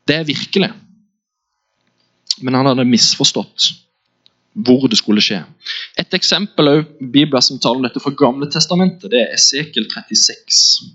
Det 0.08 0.16
er 0.16 0.28
virkelig. 0.28 0.72
Men 2.42 2.58
han 2.58 2.70
hadde 2.72 2.86
misforstått 2.90 3.72
hvor 4.52 4.88
det 4.92 4.98
skulle 5.00 5.24
skje. 5.24 5.40
Et 6.00 6.14
eksempel 6.18 6.68
av 6.68 6.82
Bibelen 7.00 7.44
som 7.46 7.60
taler 7.60 7.80
om 7.80 7.86
dette 7.86 8.02
fra 8.04 8.12
Gamle 8.20 8.50
testamentet, 8.52 9.12
det 9.12 9.22
er 9.24 9.36
Esekel 9.38 9.88
36. 9.88 10.92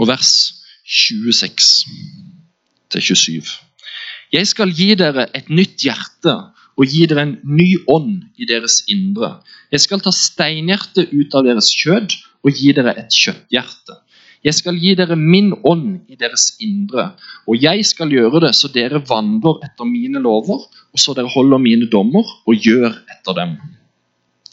Og 0.00 0.08
vers 0.08 0.32
26 0.82 1.86
til 2.90 3.02
27. 3.14 3.42
Jeg 4.32 4.48
skal 4.48 4.70
gi 4.72 4.94
dere 4.96 5.26
et 5.36 5.50
nytt 5.52 5.82
hjerte 5.84 6.32
og 6.80 6.88
gi 6.88 7.04
dere 7.08 7.26
en 7.26 7.34
ny 7.44 7.74
ånd 7.90 8.22
i 8.40 8.46
deres 8.48 8.80
indre. 8.88 9.34
Jeg 9.72 9.84
skal 9.84 10.00
ta 10.00 10.12
steinhjertet 10.16 11.12
ut 11.12 11.34
av 11.36 11.44
deres 11.44 11.68
kjød 11.76 12.16
og 12.42 12.56
gi 12.56 12.72
dere 12.76 12.94
et 12.96 13.12
kjøtthjerte. 13.12 13.98
Jeg 14.42 14.56
skal 14.56 14.78
gi 14.80 14.94
dere 14.98 15.14
min 15.20 15.52
ånd 15.68 16.10
i 16.10 16.16
deres 16.18 16.48
indre, 16.64 17.12
og 17.46 17.60
jeg 17.62 17.84
skal 17.86 18.10
gjøre 18.10 18.40
det 18.42 18.54
så 18.58 18.72
dere 18.74 18.98
vandrer 19.06 19.60
etter 19.68 19.86
mine 19.86 20.18
lover, 20.24 20.64
og 20.66 20.98
så 20.98 21.14
dere 21.14 21.30
holder 21.30 21.62
mine 21.62 21.86
dommer 21.92 22.26
og 22.26 22.56
gjør 22.56 22.88
etter 22.90 23.36
dem. 23.38 23.54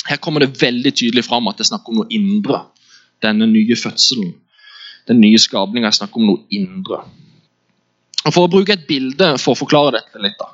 Her 0.10 0.20
kommer 0.22 0.44
det 0.44 0.60
veldig 0.62 0.94
tydelig 0.94 1.24
fram 1.26 1.50
at 1.50 1.58
det 1.58 1.66
er 1.66 1.72
snakk 1.72 1.90
om 1.90 2.02
noe 2.02 2.12
indre. 2.14 2.62
Denne 3.24 3.48
nye 3.50 3.76
fødselen, 3.80 4.36
den 5.10 5.24
nye 5.24 5.40
skapninga, 5.42 5.90
er 5.90 5.98
snakk 5.98 6.14
om 6.20 6.28
noe 6.30 6.46
indre. 6.54 7.02
Og 8.30 8.36
For 8.36 8.46
å 8.46 8.52
bruke 8.52 8.76
et 8.76 8.86
bilde 8.86 9.32
for 9.42 9.56
å 9.56 9.58
forklare 9.58 9.98
dette 9.98 10.22
litt, 10.22 10.38
da, 10.38 10.52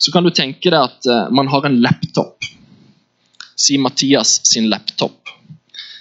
så 0.00 0.12
kan 0.14 0.24
du 0.24 0.32
tenke 0.32 0.70
deg 0.72 0.78
at 0.80 1.08
uh, 1.10 1.26
man 1.34 1.50
har 1.52 1.66
en 1.68 1.76
laptop. 1.84 2.46
Si 3.58 3.76
Mathias 3.82 4.38
sin 4.48 4.70
laptop. 4.72 5.28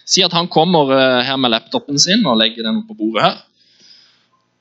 Si 0.08 0.24
at 0.24 0.32
han 0.38 0.48
kommer 0.48 0.94
uh, 0.94 1.26
her 1.28 1.40
med 1.42 1.52
laptopen 1.52 2.00
sin 2.00 2.24
og 2.24 2.40
legger 2.40 2.70
den 2.70 2.86
på 2.88 2.96
bordet 2.96 3.26
her. 3.26 3.42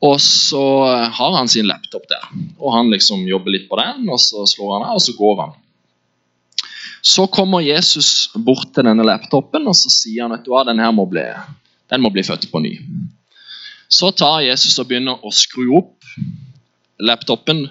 Og 0.09 0.17
så 0.25 0.65
uh, 0.89 1.07
har 1.21 1.37
han 1.37 1.53
sin 1.53 1.69
laptop 1.71 2.09
der. 2.11 2.25
Og 2.59 2.75
han 2.75 2.91
liksom 2.91 3.23
jobber 3.29 3.55
litt 3.55 3.69
på 3.71 3.79
den, 3.79 4.09
og 4.11 4.19
så 4.21 4.43
slår 4.51 4.79
han 4.79 4.89
av, 4.89 4.99
og 4.99 5.05
så 5.07 5.15
går 5.21 5.39
han. 5.45 5.55
Så 7.07 7.29
kommer 7.31 7.63
Jesus 7.63 8.33
bort 8.35 8.73
til 8.75 8.89
denne 8.89 9.05
laptopen 9.07 9.69
og 9.71 9.77
så 9.79 9.93
sier 9.93 10.25
han 10.25 10.35
at 10.35 10.49
den 10.67 10.81
her 10.83 10.91
må 10.91 11.05
bli, 11.07 11.23
den 11.93 12.03
må 12.03 12.11
bli 12.11 12.25
født 12.27 12.49
på 12.51 12.59
ny. 12.65 12.73
Så 13.87 14.11
tar 14.11 14.41
Jesus 14.43 14.75
og 14.83 14.89
begynner 14.91 15.23
å 15.23 15.31
skru 15.31 15.69
opp 15.79 15.95
laptopen 16.99 17.67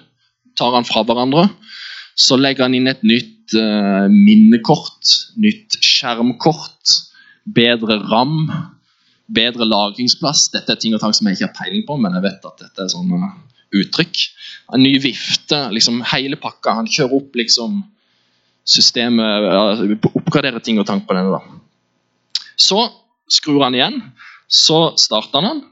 tar 0.56 0.74
han 0.76 0.86
fra 0.88 1.02
hverandre. 1.06 1.48
Så 2.16 2.38
legger 2.40 2.66
han 2.66 2.76
inn 2.76 2.88
et 2.88 3.02
nytt 3.04 3.56
uh, 3.58 4.06
minnekort, 4.08 5.12
nytt 5.40 5.76
skjermkort, 5.84 6.94
bedre 7.44 7.98
ram, 8.08 8.38
bedre 9.26 9.68
lagringsplass. 9.68 10.48
Dette 10.54 10.72
er 10.72 10.80
ting 10.80 10.96
og 10.96 11.02
tang 11.02 11.14
som 11.16 11.28
jeg 11.28 11.38
ikke 11.38 11.50
har 11.50 11.58
peiling 11.58 11.84
på, 11.88 11.98
men 12.00 12.16
jeg 12.16 12.24
vet 12.24 12.48
at 12.48 12.64
dette 12.64 12.86
er 12.86 12.92
sånne 12.92 13.34
uttrykk. 13.76 14.22
En 14.74 14.82
ny 14.82 14.96
vifte, 15.02 15.60
liksom 15.74 16.00
hele 16.14 16.38
pakka. 16.40 16.78
Han 16.78 16.88
kjører 16.88 17.18
opp 17.20 17.36
liksom 17.36 17.82
systemet, 18.66 20.00
oppgraderer 20.08 20.62
ting 20.64 20.80
og 20.80 20.88
tang 20.88 21.04
på 21.06 21.14
denne. 21.14 21.36
da. 21.36 22.42
Så 22.56 22.80
skrur 23.30 23.66
han 23.66 23.76
igjen, 23.76 24.00
så 24.48 24.94
starter 24.98 25.44
han 25.44 25.64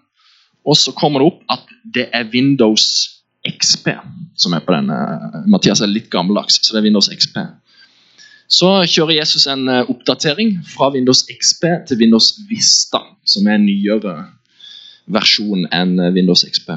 og 0.65 0.77
så 0.81 0.95
kommer 0.97 1.21
det 1.21 1.29
opp 1.29 1.43
at 1.53 1.73
det 1.95 2.09
er 2.17 2.31
Windows 2.33 3.14
XP 3.49 3.91
som 4.37 4.55
er 4.57 4.65
på 4.65 4.75
denne. 4.75 4.97
Mathias 5.51 5.83
er 5.85 5.93
litt 5.93 6.11
gammeldags, 6.13 6.61
så 6.63 6.75
det 6.75 6.83
er 6.83 6.89
Windows 6.89 7.11
XP. 7.13 7.39
Så 8.51 8.69
kjører 8.91 9.19
Jesus 9.21 9.47
en 9.51 9.69
eh, 9.73 9.89
oppdatering 9.91 10.59
fra 10.69 10.91
Windows 10.95 11.25
XP 11.33 11.65
til 11.89 12.01
Windows 12.03 12.35
Vista, 12.51 13.01
som 13.25 13.49
er 13.49 13.57
en 13.57 13.67
nyere 13.67 14.15
versjon 15.11 15.65
enn 15.73 15.97
eh, 16.01 16.13
Windows 16.15 16.45
XP. 16.47 16.75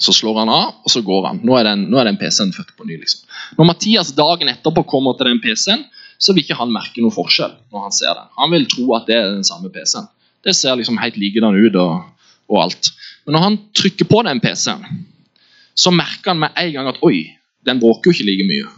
Så 0.00 0.14
slår 0.16 0.40
han 0.40 0.50
av, 0.52 0.80
og 0.82 0.92
så 0.92 1.02
går 1.04 1.26
han. 1.28 1.40
Nå 1.46 1.56
er 1.58 1.68
den, 1.68 1.86
nå 1.92 2.00
er 2.00 2.08
den 2.08 2.18
PC-en 2.20 2.54
født 2.56 2.72
på 2.76 2.86
ny. 2.88 2.96
liksom. 3.02 3.26
Når 3.58 3.68
Mathias 3.68 4.14
dagen 4.16 4.50
etterpå 4.50 4.86
kommer 4.88 5.18
til 5.18 5.28
den 5.28 5.42
PC-en, 5.44 5.84
så 6.20 6.34
vil 6.34 6.44
ikke 6.44 6.58
han 6.58 6.72
merke 6.72 7.04
noe 7.04 7.14
forskjell. 7.14 7.52
når 7.72 7.84
Han 7.86 7.94
ser 7.96 8.16
det. 8.16 8.26
Han 8.40 8.54
vil 8.54 8.66
tro 8.68 8.86
at 8.96 9.06
det 9.08 9.18
er 9.18 9.28
den 9.28 9.46
samme 9.46 9.70
PC-en. 9.72 10.08
Det 10.44 10.56
ser 10.56 10.78
liksom 10.80 10.98
helt 11.00 11.20
likedan 11.20 11.56
ut 11.56 11.76
og, 11.76 12.08
og 12.48 12.62
alt. 12.64 12.90
Men 13.26 13.36
når 13.36 13.44
han 13.44 13.58
trykker 13.76 14.08
på 14.08 14.22
den 14.24 14.40
PC-en, 14.40 15.04
så 15.80 15.92
merker 15.94 16.34
han 16.34 16.42
med 16.42 16.56
en 16.60 16.72
gang 16.74 16.90
at 16.90 17.00
oi, 17.06 17.24
den 17.66 17.80
bråker 17.80 18.10
jo 18.10 18.16
ikke 18.16 18.28
like 18.28 18.46
mye. 18.48 18.68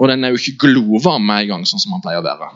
Og 0.00 0.08
den 0.08 0.24
er 0.24 0.32
jo 0.32 0.40
ikke 0.40 0.66
glovarm 0.66 1.26
med 1.28 1.44
en 1.44 1.50
gang, 1.52 1.66
sånn 1.68 1.82
som 1.82 1.94
han 1.94 2.02
pleier 2.04 2.22
å 2.22 2.26
være. 2.26 2.48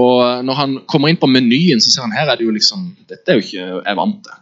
Og 0.00 0.44
når 0.46 0.58
han 0.58 0.76
kommer 0.90 1.10
inn 1.10 1.18
på 1.18 1.30
menyen, 1.30 1.80
så 1.82 1.90
ser 1.90 2.04
han 2.04 2.14
her 2.14 2.28
er 2.30 2.38
det 2.38 2.46
jo 2.46 2.52
liksom 2.54 2.84
Dette 3.10 3.32
er 3.32 3.40
jo 3.40 3.46
ikke 3.46 3.64
jeg 3.82 3.98
vant 3.98 4.20
til. 4.26 4.36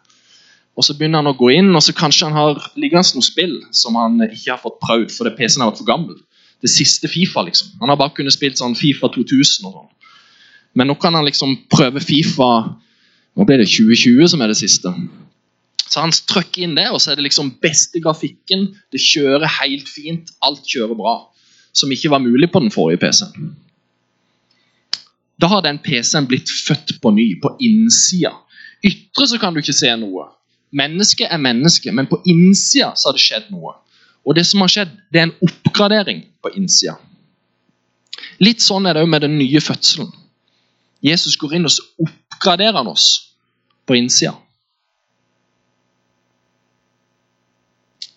Og 0.79 0.85
Så 0.87 0.95
begynner 0.95 1.23
han 1.23 1.31
å 1.31 1.39
gå 1.39 1.49
inn, 1.57 1.73
og 1.75 1.83
så 1.83 1.95
kanskje 1.97 2.29
han 2.29 2.37
har 2.39 2.59
liggende 2.79 3.17
noe 3.17 3.27
spill 3.27 3.55
som 3.75 3.97
han 3.99 4.21
ikke 4.29 4.53
har 4.53 4.61
fått 4.63 4.79
prøvd 4.85 5.15
fordi 5.15 5.33
PC-en 5.39 5.65
har 5.65 5.73
vært 5.73 5.81
for 5.81 5.89
gammel. 5.89 6.19
Det 6.63 6.71
siste 6.71 7.11
Fifa, 7.11 7.43
liksom. 7.47 7.73
Han 7.81 7.91
har 7.91 7.99
bare 7.99 8.15
kunnet 8.15 8.35
spilt 8.35 8.61
sånn 8.61 8.77
Fifa 8.79 9.11
2000 9.15 9.67
og 9.67 9.73
sånn. 9.75 9.89
Men 10.79 10.91
nå 10.91 10.95
kan 11.03 11.17
han 11.19 11.27
liksom 11.27 11.57
prøve 11.73 12.03
Fifa 12.05 12.51
Nå 13.39 13.45
blir 13.47 13.61
det 13.61 13.69
2020 13.71 14.27
som 14.33 14.41
er 14.43 14.51
det 14.51 14.57
siste. 14.59 14.91
Så 15.89 16.03
han 16.05 16.13
trykker 16.13 16.67
inn 16.67 16.77
det, 16.77 16.89
og 16.93 17.01
så 17.01 17.13
er 17.13 17.19
det 17.19 17.29
liksom 17.29 17.55
beste 17.63 18.03
grafikken. 18.05 18.69
Det 18.93 19.01
kjører 19.01 19.49
helt 19.61 19.89
fint. 19.89 20.33
Alt 20.45 20.67
kjører 20.69 20.99
bra. 20.99 21.15
Som 21.73 21.93
ikke 21.95 22.11
var 22.13 22.23
mulig 22.25 22.51
på 22.53 22.61
den 22.61 22.73
forrige 22.75 23.01
PC-en. 23.05 23.55
Da 25.39 25.49
har 25.53 25.63
den 25.65 25.79
PC-en 25.79 26.27
blitt 26.29 26.51
født 26.51 26.99
på 27.03 27.13
ny, 27.15 27.29
på 27.41 27.55
innsida. 27.65 28.35
Ytre 28.85 29.29
så 29.31 29.39
kan 29.41 29.55
du 29.55 29.63
ikke 29.63 29.77
se 29.77 29.91
noe. 30.01 30.27
Mennesket 30.77 31.31
er 31.33 31.41
menneske, 31.41 31.93
men 31.95 32.09
på 32.11 32.21
innsida 32.29 32.93
så 32.99 33.09
har 33.09 33.17
det 33.17 33.25
skjedd 33.25 33.53
noe. 33.55 33.77
Og 34.29 34.37
det 34.37 34.45
som 34.45 34.61
har 34.61 34.73
skjedd, 34.73 34.91
det 35.09 35.21
er 35.21 35.29
en 35.31 35.39
oppgradering 35.47 36.25
på 36.45 36.53
innsida. 36.59 36.99
Litt 38.43 38.61
sånn 38.63 38.87
er 38.87 38.99
det 38.99 39.07
òg 39.07 39.11
med 39.11 39.25
den 39.25 39.39
nye 39.39 39.63
fødselen. 39.63 40.11
Jesus 41.05 41.39
går 41.39 41.57
inn 41.57 41.69
og 41.69 41.73
så 41.73 41.87
oppgraderer 42.03 42.77
han 42.77 42.91
oss 42.91 43.09
på 43.87 43.97
innsida. 43.97 44.35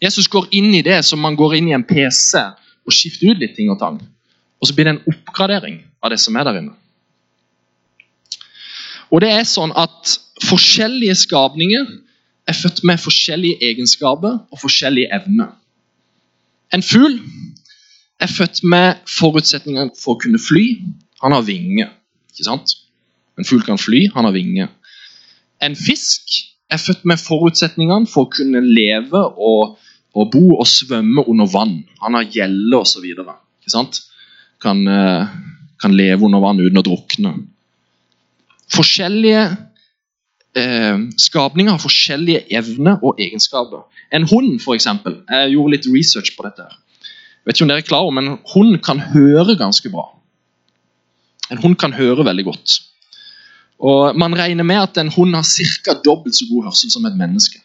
Jesus 0.02 0.28
går 0.32 0.48
inn 0.58 0.74
i 0.74 0.84
det 0.86 1.00
som 1.06 1.22
man 1.22 1.38
går 1.38 1.60
inn 1.60 1.70
i 1.70 1.76
en 1.78 1.86
PC 1.86 2.42
og 2.42 2.96
skifter 2.96 3.36
ut 3.36 3.42
litt 3.42 3.54
ting 3.58 3.70
og 3.70 3.80
tang. 3.82 4.00
Og 4.62 4.70
så 4.70 4.76
blir 4.76 4.88
det 4.88 4.96
en 4.96 5.06
oppgradering 5.14 5.82
av 6.02 6.14
det 6.14 6.20
som 6.22 6.36
er 6.38 6.48
der 6.48 6.62
inne. 6.62 6.76
Og 9.12 9.22
det 9.22 9.32
er 9.36 9.48
sånn 9.48 9.74
at 9.78 10.18
Forskjellige 10.42 11.16
skapninger 11.16 11.86
er 12.48 12.54
født 12.58 12.84
med 12.84 12.98
forskjellige 12.98 13.62
egenskaper 13.62 14.40
og 14.52 14.60
forskjellige 14.62 15.12
evner. 15.14 15.52
En 16.74 16.84
fugl 16.84 17.20
er 18.20 18.28
født 18.28 18.64
med 18.64 19.04
forutsetninger 19.20 19.92
for 20.02 20.16
å 20.16 20.22
kunne 20.22 20.42
fly. 20.42 20.66
Han 21.22 21.36
har 21.36 21.46
vinger. 21.46 21.92
ikke 22.32 22.48
sant? 22.48 22.74
En 23.38 23.46
fugl 23.46 23.62
kan 23.66 23.78
fly, 23.78 24.08
han 24.16 24.26
har 24.26 24.34
vinger. 24.34 24.72
En 25.62 25.76
fisk 25.76 26.42
er 26.72 26.82
født 26.82 27.06
med 27.06 27.22
forutsetningene 27.22 28.10
for 28.10 28.26
å 28.26 28.34
kunne 28.34 28.64
leve 28.66 29.22
og, 29.38 29.78
og 30.16 30.32
bo 30.34 30.58
og 30.58 30.68
svømme 30.68 31.24
under 31.28 31.48
vann. 31.52 31.78
Han 32.02 32.18
har 32.18 32.28
gjelle 32.32 32.78
osv. 32.78 33.06
Kan, 34.62 34.88
eh, 34.88 35.28
kan 35.82 35.96
leve 35.96 36.26
under 36.26 36.40
vann 36.44 36.60
uten 36.60 36.82
å 36.82 36.86
drukne. 36.86 37.34
Forskjellige 38.72 39.44
eh, 40.56 40.98
skapninger 41.18 41.72
har 41.72 41.80
forskjellige 41.80 42.46
evner 42.52 43.00
og 43.04 43.20
egenskaper. 43.20 43.88
En 44.12 44.28
hund, 44.28 44.60
eksempel, 44.76 45.24
Jeg 45.30 45.52
gjorde 45.54 45.72
litt 45.72 45.88
research 45.88 46.36
på 46.36 46.44
dette. 46.44 46.68
Jeg 46.68 47.46
vet 47.46 47.56
ikke 47.56 47.64
om 47.64 47.70
dere 47.70 47.82
er 47.82 47.88
klar 47.88 48.04
over, 48.06 48.12
men 48.12 48.28
En 48.28 48.40
hund 48.54 48.82
kan 48.84 49.00
høre 49.00 49.56
ganske 49.58 49.90
bra. 49.90 50.12
En 51.52 51.58
hund 51.58 51.76
kan 51.78 51.94
høre 51.94 52.26
veldig 52.26 52.46
godt. 52.46 52.82
Og 53.80 54.16
Man 54.16 54.36
regner 54.36 54.64
med 54.64 54.82
at 54.82 54.98
en 54.98 55.10
hund 55.10 55.36
har 55.36 55.44
ca. 55.44 55.94
dobbelt 56.06 56.36
så 56.36 56.46
god 56.52 56.64
hørsel 56.70 56.92
som 56.92 57.06
et 57.06 57.18
menneske. 57.18 57.60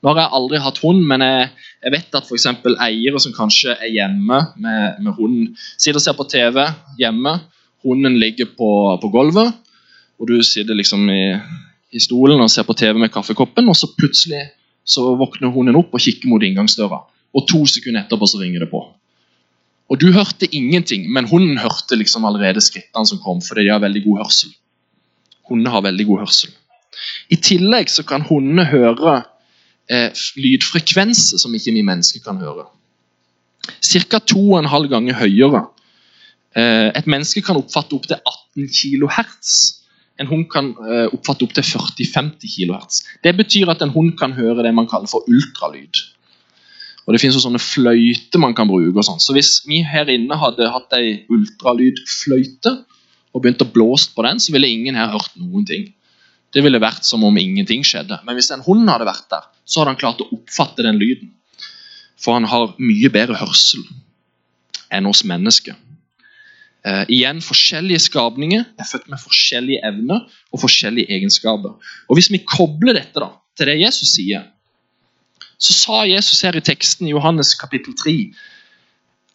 Nå 0.00 0.12
har 0.12 0.22
jeg 0.22 0.32
aldri 0.38 0.60
hatt 0.64 0.78
hund, 0.80 1.02
men 1.08 1.24
jeg, 1.24 1.48
jeg 1.84 1.92
vet 1.92 2.14
at 2.16 2.28
f.eks. 2.28 2.46
eiere 2.86 3.20
som 3.20 3.34
kanskje 3.36 3.74
er 3.76 3.90
hjemme 3.92 4.38
med, 4.56 5.00
med 5.04 5.12
hunden, 5.18 5.50
sitter 5.76 6.00
og 6.00 6.04
ser 6.04 6.16
på 6.16 6.28
TV 6.30 6.62
hjemme. 7.00 7.34
Hunden 7.84 8.16
ligger 8.20 8.48
på, 8.56 8.70
på 9.00 9.10
gulvet 9.12 9.58
og 10.20 10.28
du 10.28 10.36
sitter 10.44 10.76
liksom 10.76 11.08
i, 11.08 11.24
i, 11.96 12.00
stolen 12.00 12.42
og 12.44 12.52
ser 12.52 12.66
på 12.68 12.76
TV 12.76 12.98
med 13.00 13.12
kaffekoppen, 13.12 13.68
og 13.72 13.76
så 13.76 13.88
plutselig 13.96 14.50
så 14.84 15.14
våkner 15.16 15.52
hunden 15.54 15.78
opp 15.80 15.94
og 15.96 16.02
kikker 16.04 16.28
mot 16.28 16.44
inngangsdøra. 16.44 17.00
Og 17.36 17.46
to 17.48 17.62
sekunder 17.68 18.04
etterpå 18.04 18.28
så 18.28 18.40
ringer 18.42 18.66
det 18.66 18.70
på. 18.72 18.82
Og 19.90 19.98
Du 19.98 20.12
hørte 20.14 20.46
ingenting, 20.54 21.08
men 21.10 21.26
hunden 21.26 21.58
hørte 21.58 21.96
liksom 21.96 22.26
allerede 22.28 22.62
skrittene 22.62 23.08
som 23.08 23.18
kom, 23.24 23.40
fordi 23.42 23.64
de 23.66 23.72
har 23.72 23.82
veldig 23.82 24.04
god 24.04 24.20
hørsel. 24.24 24.52
Hundene 25.48 25.72
har 25.72 25.82
veldig 25.88 26.06
god 26.06 26.20
hørsel. 26.26 26.52
I 27.32 27.40
tillegg 27.40 27.90
så 27.90 28.04
kan 28.06 28.26
hundene 28.28 28.68
høre 28.70 29.22
eh, 29.90 30.22
lydfrekvenser 30.38 31.42
som 31.42 31.54
ikke 31.54 31.74
vi 31.74 31.82
mennesker 31.86 32.22
kan 32.24 32.40
høre. 32.42 32.68
Ca. 33.82 34.22
2,5 34.32 34.88
ganger 34.90 35.18
høyere. 35.20 35.66
Eh, 36.56 36.88
et 36.94 37.10
menneske 37.10 37.42
kan 37.46 37.58
oppfatte 37.60 37.98
opptil 37.98 38.18
18 38.18 38.70
kHz 38.70 39.80
en 40.20 40.28
hund 40.28 40.48
kan 40.52 40.72
eh, 40.84 41.06
oppfatte 41.14 41.46
opptil 41.46 41.64
40-50 41.64 42.52
kHz. 42.52 43.02
Det 43.24 43.32
betyr 43.38 43.70
at 43.72 43.80
en 43.84 43.92
hund 43.94 44.16
kan 44.20 44.34
høre 44.36 44.64
det 44.66 44.72
man 44.76 44.88
kaller 44.90 45.08
for 45.08 45.24
ultralyd. 45.30 46.02
Og 47.06 47.14
Det 47.14 47.22
finnes 47.22 47.38
jo 47.38 47.42
sånne 47.42 47.62
fløyter 47.62 48.42
man 48.42 48.54
kan 48.54 48.68
bruke. 48.68 49.02
sånn. 49.02 49.22
Så 49.22 49.32
Hvis 49.32 49.62
vi 49.66 49.80
her 49.82 50.10
inne 50.12 50.36
hadde 50.36 50.68
hatt 50.68 50.92
ei 50.92 51.24
ultralydfløyte 51.32 52.74
og 53.32 53.42
begynt 53.42 53.64
å 53.64 53.72
blåse 53.72 54.12
på 54.14 54.22
den, 54.26 54.38
så 54.38 54.52
ville 54.52 54.68
ingen 54.68 54.94
her 54.94 55.08
hørt 55.08 55.32
noen 55.40 55.64
ting. 55.66 55.88
Det 56.52 56.62
ville 56.62 56.82
vært 56.82 57.04
som 57.06 57.24
om 57.24 57.36
ingenting 57.38 57.82
skjedde. 57.82 58.20
Men 58.26 58.36
hvis 58.36 58.50
en 58.50 58.62
hund 58.66 58.88
hadde 58.90 59.08
vært 59.08 59.28
der, 59.30 59.48
så 59.70 59.80
hadde 59.80 59.94
han 59.94 60.00
klart 60.00 60.22
å 60.24 60.28
oppfatte 60.34 60.82
den 60.86 60.98
lyden. 60.98 61.30
For 62.20 62.36
han 62.36 62.48
har 62.50 62.74
mye 62.82 63.10
bedre 63.12 63.38
hørsel 63.38 63.86
enn 64.90 65.06
oss 65.08 65.22
mennesker. 65.24 65.76
Eh, 66.84 67.04
igjen, 67.12 67.42
Forskjellige 67.44 68.02
skapninger 68.08 68.64
er 68.64 68.88
født 68.88 69.06
med 69.12 69.20
forskjellige 69.22 69.84
evner 69.86 70.24
og 70.50 70.62
forskjellige 70.64 71.12
egenskaper. 71.12 71.76
Og 72.08 72.18
Hvis 72.18 72.30
vi 72.32 72.42
kobler 72.42 72.98
dette 72.98 73.22
da, 73.22 73.30
til 73.56 73.70
det 73.70 73.80
Jesus 73.82 74.16
sier, 74.16 74.48
så 75.60 75.76
sa 75.76 75.98
Jesus 76.08 76.40
her 76.42 76.56
i 76.56 76.64
teksten 76.64 77.06
i 77.06 77.12
Johannes 77.12 77.52
kapittel 77.54 77.94
3 77.94 78.16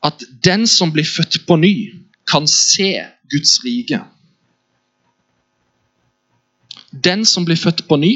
at 0.06 0.24
den 0.46 0.66
som 0.70 0.92
blir 0.94 1.06
født 1.06 1.46
på 1.48 1.58
ny, 1.58 1.76
kan 2.30 2.48
se 2.50 3.06
Guds 3.30 3.60
rike. 3.66 4.02
Den 6.92 7.26
som 7.26 7.46
blir 7.46 7.58
født 7.58 7.86
på 7.88 7.98
ny, 8.02 8.12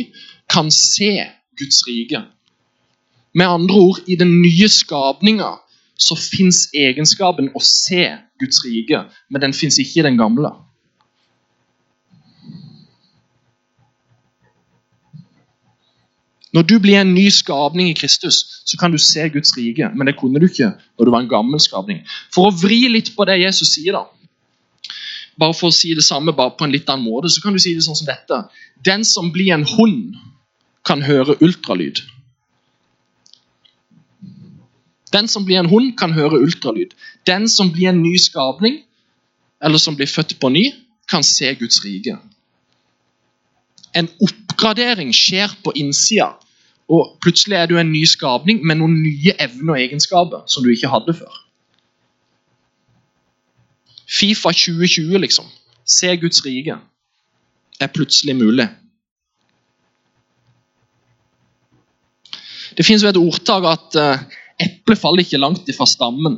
kan 0.50 0.70
se 0.74 1.30
Guds 1.60 1.84
rike. 1.88 2.24
Med 3.36 3.48
andre 3.48 3.76
ord, 3.76 4.00
i 4.08 4.16
den 4.20 4.40
nye 4.42 4.70
skapninga 4.72 5.58
så 6.00 6.16
fins 6.16 6.70
egenskapen 6.74 7.52
å 7.54 7.62
se 7.64 8.06
Guds 8.40 8.64
rike, 8.66 9.04
men 9.30 9.44
den 9.44 9.54
fins 9.54 9.78
ikke 9.82 10.00
i 10.02 10.08
den 10.08 10.20
gamle. 10.20 10.54
Når 16.56 16.66
du 16.66 16.80
blir 16.82 16.98
en 16.98 17.12
ny 17.14 17.28
skapning 17.30 17.92
i 17.92 17.98
Kristus, 17.98 18.40
så 18.66 18.78
kan 18.82 18.92
du 18.92 18.98
se 18.98 19.28
Guds 19.30 19.52
rike. 19.58 19.92
Men 19.94 20.10
det 20.10 20.18
kunne 20.18 20.42
du 20.42 20.48
ikke 20.48 20.72
når 20.98 21.06
du 21.06 21.12
var 21.14 21.22
en 21.22 21.30
gammel 21.30 21.62
skapning. 21.62 22.02
For 22.34 22.50
å 22.50 22.56
vri 22.56 22.88
litt 22.90 23.12
på 23.16 23.28
det 23.30 23.38
Jesus 23.44 23.76
sier, 23.76 23.94
da, 23.94 24.08
bare 25.40 25.56
for 25.56 25.70
å 25.70 25.76
si 25.76 25.94
det 25.96 26.04
samme 26.04 26.34
bare 26.36 26.56
på 26.58 26.66
en 26.66 26.74
litt 26.74 26.90
annen 26.90 27.06
måte, 27.06 27.30
så 27.32 27.44
kan 27.44 27.54
du 27.54 27.62
si 27.62 27.76
det 27.78 27.86
sånn 27.86 28.00
som 28.00 28.10
dette. 28.10 28.42
Den 28.86 29.06
som 29.08 29.30
blir 29.36 29.54
en 29.56 29.68
hund, 29.78 30.18
kan 30.90 31.06
høre 31.06 31.38
ultralyd. 31.46 32.02
Den 35.14 35.28
som 35.28 35.46
blir 35.46 35.60
en 35.60 35.70
hund, 35.70 35.94
kan 35.98 36.14
høre 36.14 36.42
ultralyd. 36.42 36.94
Den 37.28 37.50
som 37.50 37.72
blir 37.74 37.90
en 37.90 38.02
ny 38.02 38.18
skapning, 38.18 38.82
eller 39.62 39.78
som 39.78 39.96
blir 39.98 40.10
født 40.10 40.38
på 40.42 40.50
ny, 40.50 40.70
kan 41.10 41.24
se 41.24 41.54
Guds 41.58 41.82
rike. 41.86 42.18
En 43.98 44.10
oppgradering 44.22 45.14
skjer 45.16 45.54
på 45.64 45.74
innsida. 45.76 46.32
Og 46.90 47.18
Plutselig 47.22 47.58
er 47.58 47.66
du 47.70 47.78
en 47.78 47.92
ny 47.92 48.04
skapning 48.06 48.62
med 48.66 48.80
noen 48.82 48.96
nye 49.04 49.34
evner 49.42 49.76
og 49.76 49.82
egenskaper 49.82 50.46
som 50.50 50.66
du 50.66 50.72
ikke 50.74 50.90
hadde 50.90 51.14
før. 51.18 51.36
Fifa 54.10 54.54
2020, 54.54 55.18
liksom. 55.22 55.46
Se 55.86 56.16
Guds 56.18 56.42
rike. 56.46 56.78
Er 57.80 57.94
plutselig 57.94 58.36
mulig. 58.36 58.70
Det 62.80 62.86
fins 62.88 63.04
et 63.04 63.18
ordtak 63.20 63.66
at 63.68 63.98
uh, 64.00 64.22
Eplet 64.60 65.00
faller 65.00 65.24
ikke 65.26 65.40
langt 65.40 65.68
ifra 65.72 65.88
stammen 65.88 66.38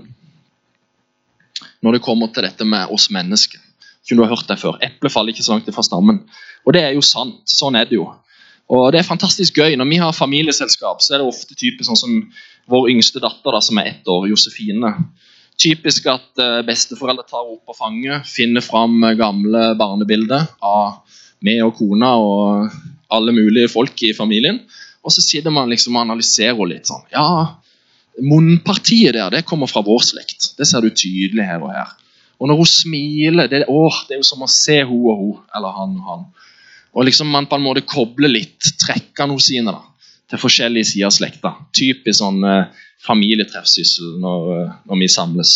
når 1.81 1.97
det 1.97 2.05
kommer 2.05 2.29
til 2.33 2.45
dette 2.45 2.65
med 2.65 2.89
oss 2.93 3.07
mennesker. 3.13 3.61
Ikke 4.01 4.17
du 4.17 4.23
har 4.23 4.33
hørt 4.33 4.49
det 4.49 4.57
før. 4.61 4.77
Eplet 4.85 5.13
faller 5.13 5.33
ikke 5.33 5.45
så 5.45 5.55
langt 5.55 5.69
ifra 5.69 5.85
stammen. 5.85 6.19
Og 6.65 6.75
det 6.75 6.83
er 6.85 6.93
jo 6.93 7.01
sant. 7.05 7.41
Sånn 7.49 7.77
er 7.77 7.87
det 7.89 7.97
jo. 7.97 8.05
Og 8.71 8.85
det 8.93 9.01
er 9.01 9.07
fantastisk 9.07 9.57
gøy. 9.57 9.73
Når 9.77 9.89
vi 9.89 9.97
har 10.01 10.13
familieselskap, 10.13 11.01
så 11.01 11.15
er 11.15 11.21
det 11.21 11.29
ofte 11.29 11.57
typisk 11.57 11.89
sånn 11.89 11.99
som 11.99 12.19
vår 12.69 12.91
yngste 12.93 13.21
datter, 13.23 13.53
da, 13.53 13.61
som 13.65 13.81
er 13.81 13.89
ett 13.91 14.09
år, 14.09 14.29
Josefine. 14.29 14.93
Typisk 15.61 16.05
at 16.13 16.41
uh, 16.41 16.61
besteforeldre 16.65 17.25
tar 17.29 17.41
opp 17.41 17.65
på 17.69 17.77
fanget, 17.77 18.29
finner 18.29 18.65
fram 18.65 19.01
gamle 19.19 19.71
barnebilder 19.77 20.47
av 20.61 21.01
meg 21.45 21.61
og 21.65 21.75
kona 21.81 22.13
og 22.21 22.79
alle 23.11 23.33
mulige 23.35 23.73
folk 23.73 24.05
i 24.05 24.13
familien. 24.17 24.61
Og 25.01 25.13
så 25.13 25.23
sitter 25.23 25.53
man 25.53 25.69
liksom 25.71 25.95
og 25.97 26.05
analyserer 26.05 26.53
henne 26.53 26.75
litt. 26.75 26.89
sånn, 26.89 27.05
ja, 27.13 27.57
Munnpartiet 28.21 29.15
der 29.15 29.31
det 29.33 29.45
kommer 29.47 29.69
fra 29.71 29.81
vår 29.85 30.03
slekt. 30.05 30.51
Det 30.57 30.67
ser 30.67 30.83
du 30.83 30.91
tydelig 30.91 31.47
her 31.47 31.63
og 31.63 31.73
her. 31.73 31.95
Og 32.41 32.49
når 32.49 32.57
hun 32.57 32.69
smiler 32.69 33.47
Det, 33.47 33.65
åh, 33.69 34.03
det 34.07 34.15
er 34.15 34.21
jo 34.21 34.27
som 34.27 34.41
å 34.41 34.49
se 34.49 34.81
hun 34.83 35.05
og 35.09 35.17
hun, 35.21 35.41
eller 35.55 35.75
han 35.77 35.97
og 35.99 36.07
han. 36.09 36.23
Og 36.91 37.05
liksom 37.07 37.29
man 37.31 37.47
på 37.47 37.55
en 37.55 37.63
måte 37.63 37.85
kobler 37.87 38.33
litt 38.33 38.73
trekkene 38.81 39.37
sine 39.39 39.71
da, 39.71 39.83
til 40.29 40.41
forskjellige 40.41 40.89
sider 40.91 41.07
av 41.07 41.15
slekta. 41.15 41.51
Typisk 41.77 42.19
sånn 42.19 42.41
eh, 42.43 42.87
familietreffsyssel 43.05 44.17
når, 44.21 44.49
eh, 44.57 44.73
når, 44.89 44.99
vi 44.99 45.09
samles. 45.11 45.53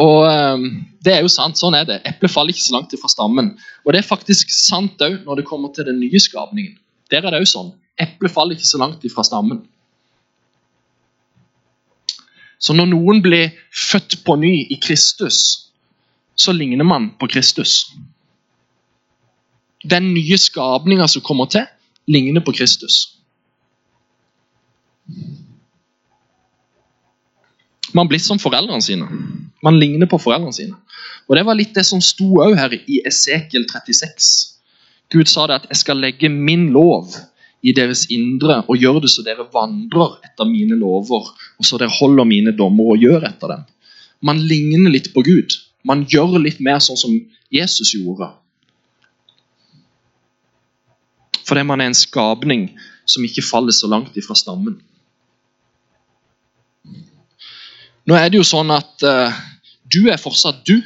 Og 0.00 0.22
eh, 0.30 0.64
det 1.04 1.18
er 1.18 1.26
jo 1.26 1.32
sant, 1.34 1.60
sånn 1.60 1.76
er 1.76 1.84
det. 1.88 2.00
Eplet 2.08 2.32
faller 2.32 2.54
ikke 2.54 2.64
så 2.64 2.78
langt 2.78 2.94
ifra 2.96 3.12
stammen. 3.12 3.52
Og 3.84 3.92
det 3.92 4.00
er 4.00 4.08
faktisk 4.08 4.54
sant 4.54 5.04
òg 5.04 5.20
når 5.26 5.42
det 5.42 5.48
kommer 5.50 5.74
til 5.74 5.90
den 5.90 6.00
nye 6.00 6.22
skapningen. 6.22 6.78
Der 7.10 7.24
er 7.24 7.32
det 7.32 7.40
òg 7.40 7.48
sånn. 7.48 7.72
Eplet 7.98 8.32
faller 8.32 8.56
ikke 8.56 8.68
så 8.68 8.80
langt 8.80 9.04
ifra 9.06 9.24
stammen. 9.26 9.62
Så 12.58 12.74
når 12.74 12.90
noen 12.90 13.22
blir 13.22 13.54
født 13.70 14.18
på 14.26 14.36
ny 14.38 14.52
i 14.66 14.78
Kristus, 14.82 15.70
så 16.38 16.52
ligner 16.54 16.86
man 16.86 17.12
på 17.18 17.28
Kristus. 17.30 17.92
Den 19.86 20.12
nye 20.14 20.38
skapninga 20.38 21.06
som 21.10 21.22
kommer 21.22 21.46
til, 21.50 21.66
ligner 22.10 22.42
på 22.42 22.54
Kristus. 22.54 23.18
Man 27.94 28.10
blir 28.10 28.20
som 28.20 28.38
foreldrene 28.42 28.84
sine. 28.84 29.06
Man 29.64 29.78
ligner 29.80 30.10
på 30.10 30.18
foreldrene 30.20 30.54
sine. 30.54 30.76
Og 31.28 31.36
Det 31.36 31.46
var 31.46 31.56
litt 31.56 31.74
det 31.74 31.86
som 31.86 32.02
sto 32.04 32.42
her 32.42 32.74
i 32.74 33.00
Esekiel 33.06 33.66
36. 33.70 34.57
Gud 35.10 35.28
sa 35.28 35.46
det 35.46 35.54
at 35.54 35.66
'jeg 35.68 35.76
skal 35.76 35.96
legge 35.96 36.28
min 36.28 36.72
lov 36.72 37.14
i 37.62 37.72
deres 37.72 38.06
indre 38.10 38.62
og 38.68 38.76
gjøre 38.76 39.02
det 39.02 39.10
så 39.10 39.22
dere 39.24 39.48
vandrer 39.52 40.18
etter 40.24 40.44
mine 40.44 40.76
lover, 40.78 41.32
og 41.58 41.64
så 41.64 41.78
dere 41.78 41.96
holder 42.00 42.24
mine 42.24 42.52
dommer 42.56 42.92
og 42.92 42.98
gjør 42.98 43.24
etter 43.28 43.48
dem'. 43.48 43.64
Man 44.20 44.38
ligner 44.38 44.90
litt 44.90 45.12
på 45.14 45.22
Gud. 45.22 45.56
Man 45.84 46.04
gjør 46.04 46.38
litt 46.42 46.60
mer 46.60 46.78
sånn 46.78 46.96
som 46.96 47.14
Jesus 47.50 47.94
gjorde. 47.94 48.32
Fordi 51.48 51.62
man 51.64 51.80
er 51.80 51.86
en 51.86 51.94
skapning 51.94 52.68
som 53.08 53.24
ikke 53.24 53.46
faller 53.46 53.72
så 53.72 53.88
langt 53.88 54.16
ifra 54.16 54.34
stammen. 54.36 54.76
Nå 58.08 58.16
er 58.16 58.28
det 58.28 58.40
jo 58.40 58.46
sånn 58.46 58.70
at 58.72 59.04
uh, 59.04 59.32
du 59.88 60.08
er 60.08 60.20
fortsatt 60.20 60.64
du 60.68 60.78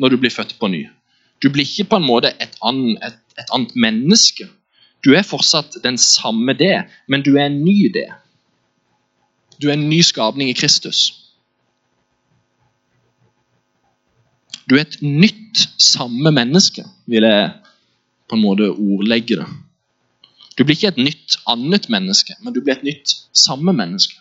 når 0.00 0.14
du 0.14 0.20
blir 0.20 0.32
født 0.32 0.56
på 0.60 0.68
ny. 0.68 0.84
Du 1.44 1.50
blir 1.52 1.66
ikke 1.68 1.90
på 1.92 2.00
en 2.00 2.06
måte 2.08 2.30
et, 2.40 2.54
annet, 2.64 2.96
et, 3.04 3.18
et 3.36 3.50
annet 3.52 3.74
menneske. 3.76 4.46
Du 5.04 5.12
er 5.12 5.26
fortsatt 5.28 5.76
den 5.84 5.98
samme 6.00 6.54
det, 6.56 6.86
men 7.12 7.20
du 7.20 7.34
er 7.36 7.50
en 7.50 7.58
ny 7.66 7.90
det. 7.92 8.08
Du 9.60 9.68
er 9.68 9.76
en 9.76 9.90
ny 9.90 10.00
skapning 10.00 10.48
i 10.48 10.56
Kristus. 10.56 11.02
Du 14.64 14.78
er 14.78 14.86
et 14.86 14.96
nytt 15.02 15.66
samme 15.76 16.32
menneske, 16.32 16.86
vil 17.12 17.28
jeg 17.28 17.52
på 18.24 18.38
en 18.38 18.44
måte 18.46 18.70
ordlegge 18.72 19.42
det. 19.42 19.50
Du 20.56 20.64
blir 20.64 20.78
ikke 20.78 20.94
et 20.94 21.02
nytt 21.02 21.36
annet 21.50 21.90
menneske, 21.92 22.38
men 22.40 22.56
du 22.56 22.62
blir 22.62 22.78
et 22.78 22.86
nytt 22.86 23.12
samme 23.36 23.76
menneske. 23.76 24.16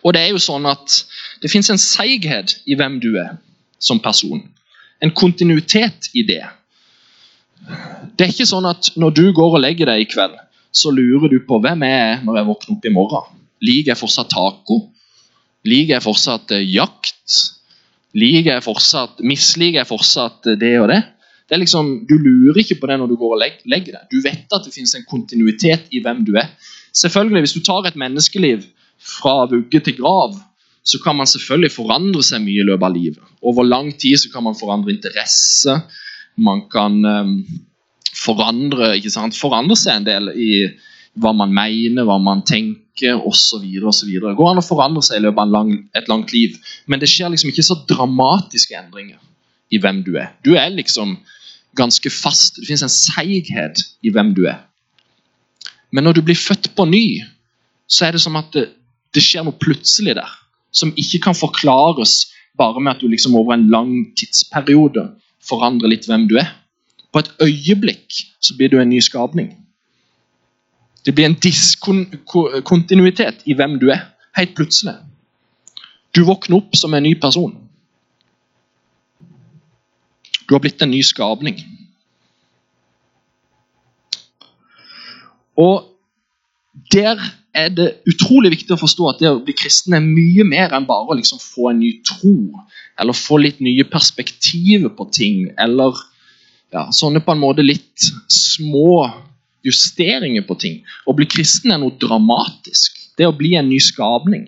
Og 0.00 0.14
det 0.16 0.24
er 0.24 0.32
jo 0.32 0.40
sånn 0.40 0.64
at 0.70 1.02
det 1.42 1.52
fins 1.52 1.68
en 1.68 1.80
seighet 1.82 2.56
i 2.64 2.78
hvem 2.78 2.96
du 3.04 3.12
er 3.20 3.36
som 3.80 4.00
person. 4.02 4.42
En 5.00 5.12
kontinuitet 5.16 6.10
i 6.14 6.24
det. 6.28 6.44
Det 8.16 8.26
er 8.26 8.32
ikke 8.32 8.48
sånn 8.48 8.68
at 8.68 8.92
når 9.00 9.16
du 9.16 9.24
går 9.36 9.56
og 9.56 9.62
legger 9.64 9.90
deg 9.90 10.04
i 10.04 10.08
kveld, 10.10 10.36
så 10.70 10.92
lurer 10.94 11.32
du 11.32 11.40
på 11.46 11.58
hvem 11.62 11.82
jeg 11.86 12.02
er 12.06 12.24
når 12.24 12.38
jeg 12.38 12.48
våkner 12.48 12.76
opp 12.76 12.86
i 12.86 12.94
morgen. 12.94 13.38
Liker 13.64 13.92
jeg 13.92 14.00
fortsatt 14.00 14.30
taco? 14.32 14.82
Liker 15.68 15.96
jeg 15.96 16.04
fortsatt 16.04 16.52
eh, 16.56 16.66
jakt? 16.68 17.40
Liker 18.16 18.56
jeg 18.56 18.64
fortsatt, 18.64 19.20
Misliker 19.26 19.82
jeg 19.82 19.90
fortsatt 19.90 20.52
eh, 20.52 20.60
det 20.60 20.76
og 20.80 20.88
det? 20.92 21.00
det 21.50 21.56
er 21.56 21.62
liksom, 21.64 22.06
Du 22.06 22.14
lurer 22.14 22.62
ikke 22.62 22.78
på 22.80 22.86
det 22.86 23.00
når 23.00 23.10
du 23.10 23.16
går 23.18 23.34
og 23.34 23.40
legger 23.42 23.96
deg. 23.96 24.04
Du 24.12 24.20
vet 24.22 24.46
at 24.54 24.64
det 24.64 24.74
finnes 24.74 24.94
en 24.94 25.06
kontinuitet 25.08 25.90
i 25.90 26.02
hvem 26.04 26.22
du 26.24 26.36
er. 26.38 26.46
Selvfølgelig, 26.94 27.42
Hvis 27.42 27.56
du 27.58 27.64
tar 27.66 27.88
et 27.88 27.98
menneskeliv 27.98 28.62
fra 29.00 29.48
vugge 29.50 29.80
til 29.80 29.96
grav, 29.98 30.38
så 30.82 30.98
kan 31.04 31.16
man 31.16 31.28
selvfølgelig 31.28 31.72
forandre 31.74 32.22
seg 32.24 32.42
mye 32.44 32.62
i 32.62 32.66
løpet 32.66 32.86
av 32.86 32.94
livet. 32.94 33.32
Over 33.44 33.66
lang 33.68 33.90
tid 34.00 34.20
så 34.22 34.30
kan 34.32 34.46
man 34.46 34.56
forandre 34.58 34.94
interesse. 34.94 35.76
Man 36.40 36.64
kan 36.72 36.96
um, 37.04 37.34
forandre, 38.16 38.94
forandre, 39.36 39.76
seg 39.76 39.98
en 39.98 40.08
del 40.08 40.30
i 40.34 40.52
hva 41.20 41.34
man 41.36 41.52
mener, 41.52 42.06
hva 42.08 42.16
man 42.22 42.44
tenker 42.48 43.20
osv. 43.26 43.66
Det 43.66 44.36
går 44.38 44.52
an 44.52 44.62
å 44.62 44.64
forandre 44.64 45.04
seg 45.04 45.20
i 45.20 45.26
løpet 45.26 45.42
av 45.44 45.52
lang, 45.52 45.74
et 45.98 46.08
langt 46.08 46.32
liv, 46.32 46.56
men 46.86 47.02
det 47.02 47.10
skjer 47.10 47.32
liksom 47.32 47.52
ikke 47.52 47.66
så 47.66 47.76
dramatiske 47.90 48.78
endringer 48.78 49.20
i 49.70 49.80
hvem 49.82 50.00
du 50.06 50.14
er. 50.16 50.32
Du 50.46 50.54
er 50.56 50.72
liksom 50.72 51.18
ganske 51.76 52.10
fast. 52.10 52.56
Det 52.58 52.66
fins 52.70 52.82
en 52.86 52.92
seighet 52.92 53.84
i 54.02 54.12
hvem 54.14 54.32
du 54.34 54.46
er. 54.48 54.62
Men 55.92 56.06
når 56.06 56.18
du 56.18 56.26
blir 56.26 56.38
født 56.38 56.70
på 56.78 56.86
ny, 56.88 57.20
så 57.90 58.06
er 58.06 58.14
det 58.14 58.22
som 58.22 58.38
at 58.38 58.48
det, 58.54 58.68
det 59.14 59.22
skjer 59.22 59.44
noe 59.44 59.58
plutselig 59.58 60.14
der 60.18 60.39
som 60.70 60.92
ikke 60.96 61.18
kan 61.26 61.34
forklares 61.34 62.32
bare 62.58 62.80
med 62.80 62.94
at 62.94 63.00
du 63.00 63.08
liksom 63.08 63.36
over 63.36 63.54
en 63.54 63.70
lang 63.70 64.16
tidsperiode 64.18 65.10
forandrer 65.48 65.88
litt 65.92 66.08
hvem 66.08 66.28
du 66.28 66.36
er. 66.40 66.50
På 67.12 67.18
et 67.22 67.32
øyeblikk 67.42 68.12
så 68.40 68.56
blir 68.56 68.68
du 68.70 68.78
en 68.78 68.90
ny 68.90 69.00
skapning. 69.00 69.54
Det 71.04 71.14
blir 71.14 71.26
en 71.26 71.40
diskontinuitet 71.42 73.42
i 73.46 73.54
hvem 73.56 73.78
du 73.80 73.88
er, 73.90 74.00
helt 74.36 74.54
plutselig. 74.54 74.94
Du 76.14 76.24
våkner 76.26 76.56
opp 76.60 76.76
som 76.76 76.94
en 76.94 77.02
ny 77.02 77.14
person. 77.20 77.56
Du 80.48 80.54
har 80.54 80.60
blitt 80.60 80.82
en 80.82 80.90
ny 80.90 81.02
skapning. 81.06 81.60
Og 85.56 85.86
der 86.92 87.39
er 87.56 87.72
det 87.74 87.88
utrolig 88.10 88.52
viktig 88.54 88.74
å 88.76 88.80
forstå 88.80 89.08
at 89.10 89.22
det 89.22 89.30
å 89.30 89.40
bli 89.42 89.54
kristen 89.58 89.96
er 89.96 90.04
mye 90.04 90.44
mer 90.46 90.74
enn 90.76 90.86
bare 90.88 91.10
å 91.10 91.18
liksom 91.18 91.40
få 91.42 91.72
en 91.72 91.80
ny 91.82 91.92
tro, 92.06 92.36
eller 93.00 93.16
få 93.16 93.40
litt 93.42 93.60
nye 93.64 93.86
perspektiver 93.90 94.92
på 94.94 95.08
ting, 95.14 95.48
eller 95.58 95.98
ja, 96.70 96.86
sånne 96.94 97.22
på 97.24 97.34
en 97.34 97.42
måte 97.42 97.66
litt 97.66 98.06
små 98.30 99.08
justeringer 99.66 100.46
på 100.46 100.56
ting. 100.60 100.80
Å 101.06 101.14
bli 101.16 101.26
kristen 101.28 101.74
er 101.74 101.80
noe 101.82 101.96
dramatisk. 102.00 102.96
Det 103.18 103.26
å 103.28 103.36
bli 103.36 103.56
en 103.58 103.68
ny 103.68 103.80
skapning. 103.82 104.46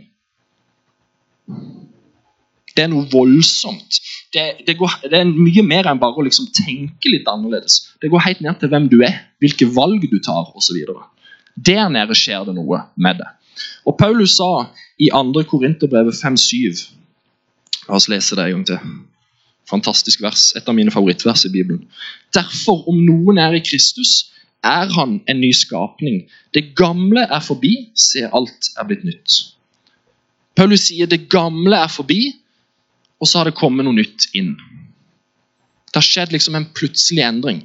Det 2.72 2.86
er 2.86 2.92
noe 2.92 3.04
voldsomt. 3.12 3.98
Det, 4.32 4.44
det, 4.64 4.78
går, 4.78 4.94
det 5.10 5.18
er 5.18 5.28
mye 5.28 5.64
mer 5.66 5.90
enn 5.90 6.00
bare 6.00 6.22
å 6.22 6.24
liksom 6.24 6.48
tenke 6.56 7.10
litt 7.12 7.28
annerledes. 7.28 7.82
Det 8.00 8.08
går 8.12 8.24
helt 8.24 8.40
ned 8.44 8.62
til 8.62 8.72
hvem 8.72 8.86
du 8.92 9.02
er, 9.04 9.18
hvilke 9.42 9.68
valg 9.74 10.06
du 10.08 10.16
tar 10.24 10.54
osv. 10.56 10.78
Der 11.56 11.88
nede 11.92 12.16
skjer 12.16 12.46
det 12.48 12.56
noe 12.56 12.84
med 12.96 13.20
det. 13.20 13.28
Og 13.86 13.96
Paulus 13.98 14.36
sa 14.38 14.66
i 14.98 15.10
2. 15.12 15.44
Korinterbrevet 15.50 16.16
5,7 16.16 16.98
La 17.88 17.98
oss 17.98 18.08
lese 18.08 18.36
det 18.38 18.44
en 18.46 18.52
gang 18.54 18.66
til. 18.66 18.92
Fantastisk 19.70 20.22
vers. 20.22 20.52
Et 20.56 20.68
av 20.68 20.76
mine 20.76 20.92
favorittvers 20.94 21.46
i 21.48 21.52
Bibelen. 21.52 21.82
Derfor, 22.34 22.84
om 22.88 23.00
noen 23.02 23.40
er 23.42 23.56
i 23.58 23.64
Kristus, 23.64 24.30
er 24.62 24.90
han 24.94 25.16
en 25.26 25.40
ny 25.42 25.50
skapning. 25.56 26.22
Det 26.54 26.76
gamle 26.78 27.24
er 27.26 27.42
forbi, 27.42 27.72
se, 27.98 28.22
alt 28.30 28.70
er 28.78 28.86
blitt 28.86 29.02
nytt. 29.06 29.38
Paulus 30.54 30.86
sier 30.86 31.10
det 31.10 31.26
gamle 31.32 31.78
er 31.80 31.90
forbi, 31.90 32.20
og 33.18 33.28
så 33.28 33.40
har 33.40 33.50
det 33.50 33.58
kommet 33.58 33.86
noe 33.86 33.96
nytt 33.96 34.28
inn. 34.38 34.54
Det 35.90 35.98
har 35.98 36.06
skjedd 36.06 36.34
liksom 36.34 36.56
en 36.58 36.68
plutselig 36.76 37.24
endring. 37.26 37.64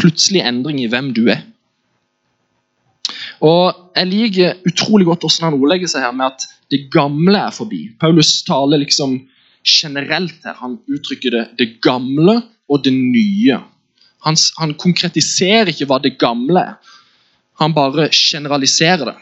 Plutselig 0.00 0.42
endring 0.44 0.82
i 0.82 0.90
hvem 0.90 1.12
du 1.16 1.24
er. 1.32 1.46
Og 3.42 3.78
Jeg 3.96 4.08
liker 4.08 4.60
utrolig 4.66 5.06
godt 5.06 5.26
hvordan 5.26 5.50
han 5.50 5.58
ordlegger 5.58 5.90
seg 5.90 6.04
her 6.06 6.14
med 6.16 6.32
at 6.32 6.46
det 6.72 6.86
gamle 6.94 7.36
er 7.36 7.52
forbi. 7.52 7.82
Paulus 8.00 8.38
taler 8.46 8.80
liksom 8.80 9.18
generelt 9.66 10.38
her. 10.46 10.56
Han 10.62 10.78
uttrykker 10.88 11.34
det, 11.34 11.42
det 11.58 11.68
gamle 11.84 12.38
og 12.70 12.84
det 12.86 12.94
nye. 12.94 13.58
Han, 14.24 14.38
han, 14.58 14.72
konkretiserer 14.80 15.68
ikke 15.72 15.88
hva 15.90 15.98
det 16.02 16.14
gamle 16.20 16.62
er. 16.62 16.96
Han 17.60 17.74
bare 17.76 18.08
generaliserer 18.14 19.04
det. 19.10 19.18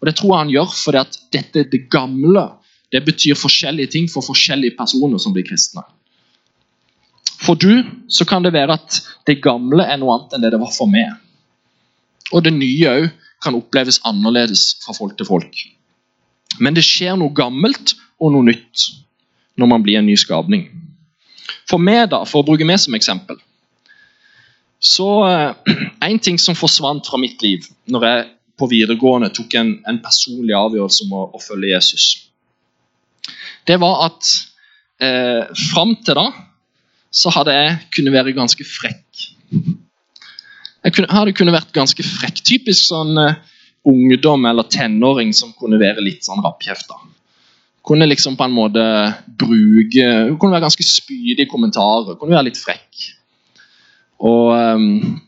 Og 0.00 0.10
Det 0.10 0.16
tror 0.18 0.34
jeg 0.34 0.42
han 0.42 0.52
gjør 0.52 0.76
fordi 0.76 1.00
at 1.00 1.18
dette 1.32 1.64
det 1.72 1.86
gamle 1.90 2.44
det 2.92 3.00
betyr 3.06 3.34
forskjellige 3.34 3.90
ting 3.96 4.04
for 4.10 4.22
forskjellige 4.22 4.76
personer 4.78 5.18
som 5.18 5.32
blir 5.34 5.46
kristne. 5.48 5.82
For 7.42 7.58
du 7.58 7.82
så 8.08 8.26
kan 8.28 8.44
det 8.44 8.52
være 8.54 8.76
at 8.76 9.00
det 9.26 9.40
gamle 9.42 9.82
er 9.82 9.98
noe 9.98 10.18
annet 10.18 10.36
enn 10.36 10.44
det 10.44 10.52
det 10.54 10.60
var 10.62 10.70
for 10.74 10.90
meg. 10.90 11.16
Og 12.32 12.44
det 12.44 12.52
nye 12.54 12.92
òg 12.92 13.08
kan 13.44 13.56
oppleves 13.58 14.00
annerledes 14.08 14.74
fra 14.84 14.96
folk 14.96 15.16
til 15.18 15.28
folk. 15.28 15.64
Men 16.62 16.76
det 16.76 16.84
skjer 16.86 17.18
noe 17.18 17.34
gammelt 17.34 17.94
og 18.22 18.34
noe 18.34 18.46
nytt 18.46 18.88
når 19.60 19.70
man 19.70 19.84
blir 19.84 20.00
en 20.00 20.08
ny 20.08 20.16
skapning. 20.18 20.68
For 21.70 21.80
meg, 21.80 22.08
da, 22.12 22.24
for 22.28 22.42
å 22.42 22.46
bruke 22.48 22.66
meg 22.66 22.80
som 22.82 22.96
eksempel, 22.96 23.38
så 24.84 25.08
eh, 25.28 25.74
En 26.10 26.18
ting 26.20 26.36
som 26.36 26.56
forsvant 26.58 27.06
fra 27.08 27.16
mitt 27.16 27.40
liv 27.40 27.64
når 27.88 28.04
jeg 28.04 28.24
på 28.60 28.66
videregående 28.68 29.30
tok 29.34 29.54
en, 29.56 29.70
en 29.88 30.00
personlig 30.04 30.52
avgjørelse 30.54 31.06
om 31.06 31.14
å, 31.16 31.22
å, 31.34 31.40
følge 31.42 31.72
Jesus. 31.72 32.04
det 33.66 33.78
var 33.80 34.04
at 34.04 34.28
eh, 35.02 35.48
fram 35.72 35.94
til 36.04 36.20
da 36.20 36.26
så 37.14 37.32
hadde 37.32 37.54
jeg 37.56 37.78
kunnet 37.96 38.14
være 38.14 38.34
ganske 38.36 38.66
frekk. 38.68 39.23
Kunne, 40.92 41.24
det 41.24 41.36
kunnet 41.38 41.56
vært 41.56 41.72
ganske 41.72 42.04
frekk. 42.04 42.42
Typisk 42.44 42.90
sånn 42.90 43.16
uh, 43.16 43.36
ungdom 43.88 44.44
eller 44.48 44.68
tenåring 44.68 45.32
som 45.36 45.54
kunne 45.56 45.80
være 45.80 46.04
litt 46.04 46.26
sånn 46.26 46.42
rappkjefta. 46.44 46.98
Kunne 47.84 48.08
liksom 48.08 48.36
på 48.36 48.46
en 48.46 48.54
måte 48.56 48.82
bruke 49.28 50.04
Kunne 50.40 50.56
være 50.56 50.64
ganske 50.64 50.86
spydig 50.88 51.44
i 51.44 51.50
kommentarer. 51.50 52.16
Kunne 52.20 52.36
være 52.36 52.48
litt 52.48 52.60
frekk. 52.60 53.08
Og 54.24 54.52
um, 54.56 55.18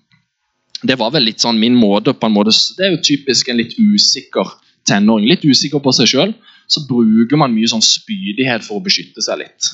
det 0.86 0.96
var 1.00 1.12
vel 1.14 1.26
litt 1.28 1.42
sånn 1.42 1.60
min 1.60 1.76
måte 1.76 2.14
på 2.16 2.28
en 2.28 2.36
måte, 2.36 2.54
Det 2.76 2.84
er 2.84 2.94
jo 2.94 3.02
typisk 3.04 3.48
en 3.48 3.60
litt 3.60 3.76
usikker 3.76 4.56
tenåring. 4.88 5.28
Litt 5.28 5.44
usikker 5.44 5.82
på 5.84 5.92
seg 5.96 6.12
sjøl. 6.12 6.36
Så 6.68 6.82
bruker 6.88 7.38
man 7.38 7.54
mye 7.54 7.68
sånn 7.70 7.84
spydighet 7.84 8.64
for 8.66 8.80
å 8.80 8.84
beskytte 8.84 9.22
seg 9.24 9.40
litt. 9.44 9.72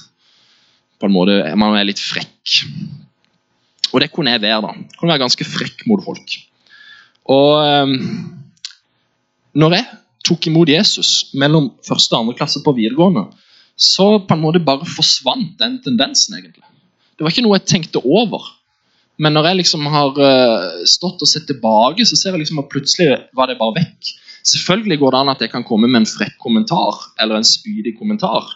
På 1.01 1.09
en 1.09 1.15
måte, 1.15 1.39
Man 1.57 1.79
er 1.79 1.89
litt 1.89 2.03
frekk. 2.03 2.67
Og 3.93 4.01
det 4.01 4.11
kunne 4.13 4.33
jeg 4.33 4.43
være. 4.43 4.63
da. 4.65 4.73
Jeg 4.77 4.99
kunne 4.99 5.13
være 5.13 5.25
ganske 5.25 5.47
frekk 5.47 5.85
mot 5.91 6.03
folk. 6.05 6.37
Og 7.31 7.61
um, 7.83 7.97
når 9.55 9.77
jeg 9.77 9.87
tok 10.27 10.47
imot 10.49 10.71
Jesus 10.71 11.33
mellom 11.35 11.71
første 11.87 12.17
og 12.17 12.25
andre 12.25 12.39
klasse 12.39 12.63
på 12.65 12.75
videregående, 12.77 13.27
så 13.77 14.19
på 14.23 14.37
en 14.37 14.43
måte 14.43 14.63
bare 14.65 14.89
forsvant 14.89 15.55
den 15.61 15.79
tendensen. 15.85 16.39
egentlig. 16.39 16.65
Det 17.17 17.25
var 17.25 17.35
ikke 17.35 17.45
noe 17.45 17.59
jeg 17.59 17.69
tenkte 17.69 18.03
over. 18.05 18.49
Men 19.19 19.37
når 19.37 19.51
jeg 19.51 19.61
liksom 19.61 19.87
har 19.93 20.17
uh, 20.17 20.83
stått 20.89 21.23
og 21.23 21.29
sett 21.29 21.47
tilbake, 21.51 22.07
så 22.09 22.17
ser 22.17 22.33
jeg 22.33 22.45
liksom 22.45 22.63
at 22.63 22.71
plutselig 22.73 23.09
var 23.37 23.51
det 23.51 23.61
bare 23.61 23.77
vekk. 23.83 24.13
Selvfølgelig 24.43 24.99
går 24.99 25.15
det 25.15 25.21
an 25.21 25.31
at 25.35 25.45
jeg 25.45 25.53
kan 25.53 25.67
komme 25.67 25.91
med 25.91 26.03
en 26.03 26.09
frekk 26.09 26.35
kommentar 26.43 26.99
eller 27.23 27.39
en 27.39 27.47
spydig 27.47 27.95
kommentar, 27.99 28.49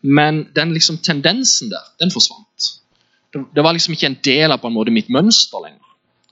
men 0.00 0.46
den 0.56 0.72
liksom 0.72 0.96
tendensen 1.04 1.68
der, 1.72 1.84
den 2.00 2.12
forsvant. 2.12 2.70
Det, 3.34 3.62
var 3.62 3.74
liksom 3.74 3.96
ikke 3.96 4.10
en 4.12 4.20
del 4.24 4.54
av 4.54 4.60
på 4.62 4.70
en 4.70 4.76
måte 4.76 4.94
mitt 4.94 5.10
mønster 5.12 5.62
lenger. 5.64 5.80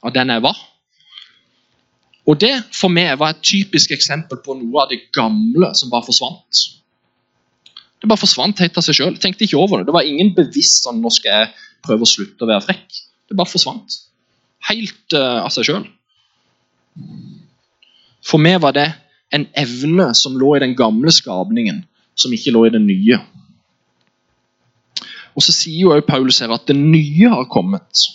Av 0.03 0.15
den 0.15 0.31
jeg 0.31 0.45
var. 0.45 0.61
Og 2.31 2.39
det 2.39 2.53
for 2.75 2.93
meg 2.93 3.17
var 3.19 3.35
et 3.35 3.43
typisk 3.43 3.91
eksempel 3.95 4.39
på 4.45 4.55
noe 4.59 4.85
av 4.85 4.93
det 4.93 5.01
gamle 5.15 5.73
som 5.79 5.91
bare 5.91 6.07
forsvant. 6.07 6.63
Det 8.03 8.11
bare 8.11 8.23
forsvant 8.23 8.63
helt 8.63 8.79
av 8.79 8.87
seg 8.87 8.99
sjøl. 8.99 9.19
Tenkte 9.23 9.47
ikke 9.47 9.59
over 9.59 9.81
det. 9.81 9.89
Det 9.91 9.97
var 9.97 10.07
ingen 10.07 10.33
bevisst 10.37 10.87
sånn 10.87 11.03
nå 11.03 11.11
skal 11.15 11.43
jeg 11.43 11.51
prøve 11.87 12.07
å 12.07 12.13
slutte 12.13 12.47
å 12.47 12.51
være 12.51 12.67
frekk. 12.69 13.03
Det 13.31 13.39
bare 13.39 13.51
forsvant. 13.51 13.99
Helt 14.71 15.19
uh, 15.19 15.43
av 15.43 15.51
seg 15.55 15.67
sjøl. 15.71 15.87
For 18.23 18.43
meg 18.43 18.61
var 18.63 18.75
det 18.77 18.89
en 19.35 19.49
evne 19.59 20.13
som 20.19 20.37
lå 20.39 20.55
i 20.57 20.63
den 20.63 20.77
gamle 20.79 21.11
skapningen, 21.15 21.83
som 22.15 22.35
ikke 22.35 22.55
lå 22.55 22.67
i 22.69 22.75
den 22.75 22.87
nye. 22.87 23.19
Og 25.37 25.45
så 25.45 25.55
sier 25.55 25.87
jo 25.87 26.01
Paulus 26.07 26.41
her 26.43 26.53
at 26.53 26.67
det 26.69 26.77
nye 26.77 27.31
har 27.33 27.49
kommet. 27.51 28.07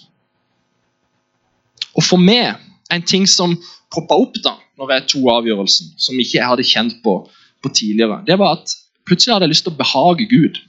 Og 1.97 2.05
for 2.05 2.21
meg, 2.21 2.59
en 2.93 3.03
ting 3.03 3.25
som 3.29 3.55
poppa 3.93 4.17
opp 4.19 4.37
da 4.43 4.55
når 4.77 4.93
jeg 4.93 5.05
tok 5.13 5.29
avgjørelsen, 5.33 5.93
som 5.97 6.19
ikke 6.21 6.37
jeg 6.37 6.49
hadde 6.51 6.65
kjent 6.67 6.99
på, 7.03 7.19
på 7.63 7.71
tidligere, 7.73 8.21
det 8.27 8.37
var 8.37 8.59
at 8.59 8.75
plutselig 9.07 9.33
hadde 9.33 9.47
jeg 9.47 9.55
lyst 9.55 9.65
til 9.65 9.73
å 9.73 9.79
behage 9.79 10.27
Gud. 10.29 10.59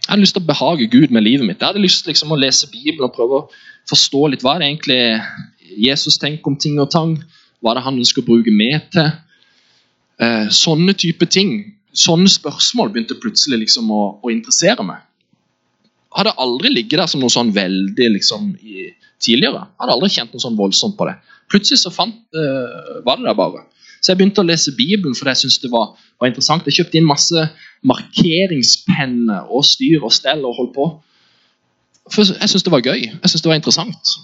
Jeg 0.00 0.10
hadde 0.10 0.24
lyst 0.24 0.36
til 0.36 0.42
å 0.42 0.48
behage 0.48 0.88
Gud 0.90 1.14
med 1.14 1.24
livet 1.24 1.46
mitt. 1.46 1.60
Jeg 1.60 1.70
hadde 1.70 1.84
lyst 1.84 2.02
til 2.02 2.12
liksom, 2.12 2.34
å 2.34 2.40
lese 2.40 2.68
Bibelen 2.72 3.06
og 3.06 3.14
prøve 3.14 3.38
å 3.38 3.46
forstå 3.88 4.26
litt 4.32 4.42
hva 4.44 4.56
det 4.58 4.68
egentlig 4.68 4.98
Jesus 5.80 6.18
tenker 6.20 6.50
om 6.50 6.58
ting 6.60 6.80
og 6.82 6.90
tang. 6.92 7.14
Hva 7.62 7.72
er 7.72 7.78
det 7.78 7.86
han 7.86 8.00
ønsker 8.02 8.24
å 8.24 8.26
bruke 8.26 8.52
meg 8.52 8.90
til? 8.92 9.12
Eh, 10.22 10.50
sånne 10.54 10.94
type 10.98 11.26
ting, 11.30 11.54
sånne 11.94 12.30
spørsmål 12.30 12.92
begynte 12.92 13.18
plutselig 13.22 13.64
liksom 13.64 13.90
å, 13.94 14.02
å 14.22 14.32
interessere 14.32 14.84
meg. 14.86 15.02
Hadde 16.14 16.34
aldri 16.38 16.70
ligget 16.70 17.00
der 17.00 17.10
som 17.10 17.22
noe 17.22 17.32
sånn 17.32 17.52
veldig 17.54 18.08
liksom, 18.16 18.52
i, 18.62 18.90
tidligere. 19.22 19.64
Hadde 19.80 19.94
aldri 19.96 20.10
kjent 20.14 20.34
noe 20.34 20.42
sånn 20.42 20.58
voldsomt 20.58 20.96
på 20.98 21.08
det. 21.08 21.16
Plutselig 21.50 21.82
så 21.82 21.92
fant, 21.94 22.20
uh, 22.36 23.00
var 23.06 23.18
det 23.18 23.28
der 23.28 23.38
bare. 23.38 23.64
Så 24.04 24.12
jeg 24.12 24.20
begynte 24.20 24.42
å 24.42 24.46
lese 24.46 24.74
Bibelen 24.76 25.16
fordi 25.16 25.32
jeg 25.32 25.42
syntes 25.42 25.62
det 25.62 25.72
var, 25.72 25.94
var, 26.20 26.28
interessant. 26.28 26.66
Jeg 26.68 26.76
kjøpte 26.78 27.00
inn 27.00 27.08
masse 27.08 27.46
markeringspenner 27.88 29.48
og 29.48 29.64
styr 29.66 30.04
og 30.04 30.12
stell 30.12 30.44
og 30.44 30.58
holdt 30.58 30.74
på. 30.76 30.88
For 32.12 32.28
jeg 32.28 32.50
syntes 32.50 32.66
det 32.66 32.74
var 32.74 32.84
gøy. 32.84 33.06
Jeg 33.08 33.30
syntes 33.32 33.44
det 33.46 33.50
var 33.50 33.60
interessant. 33.60 34.16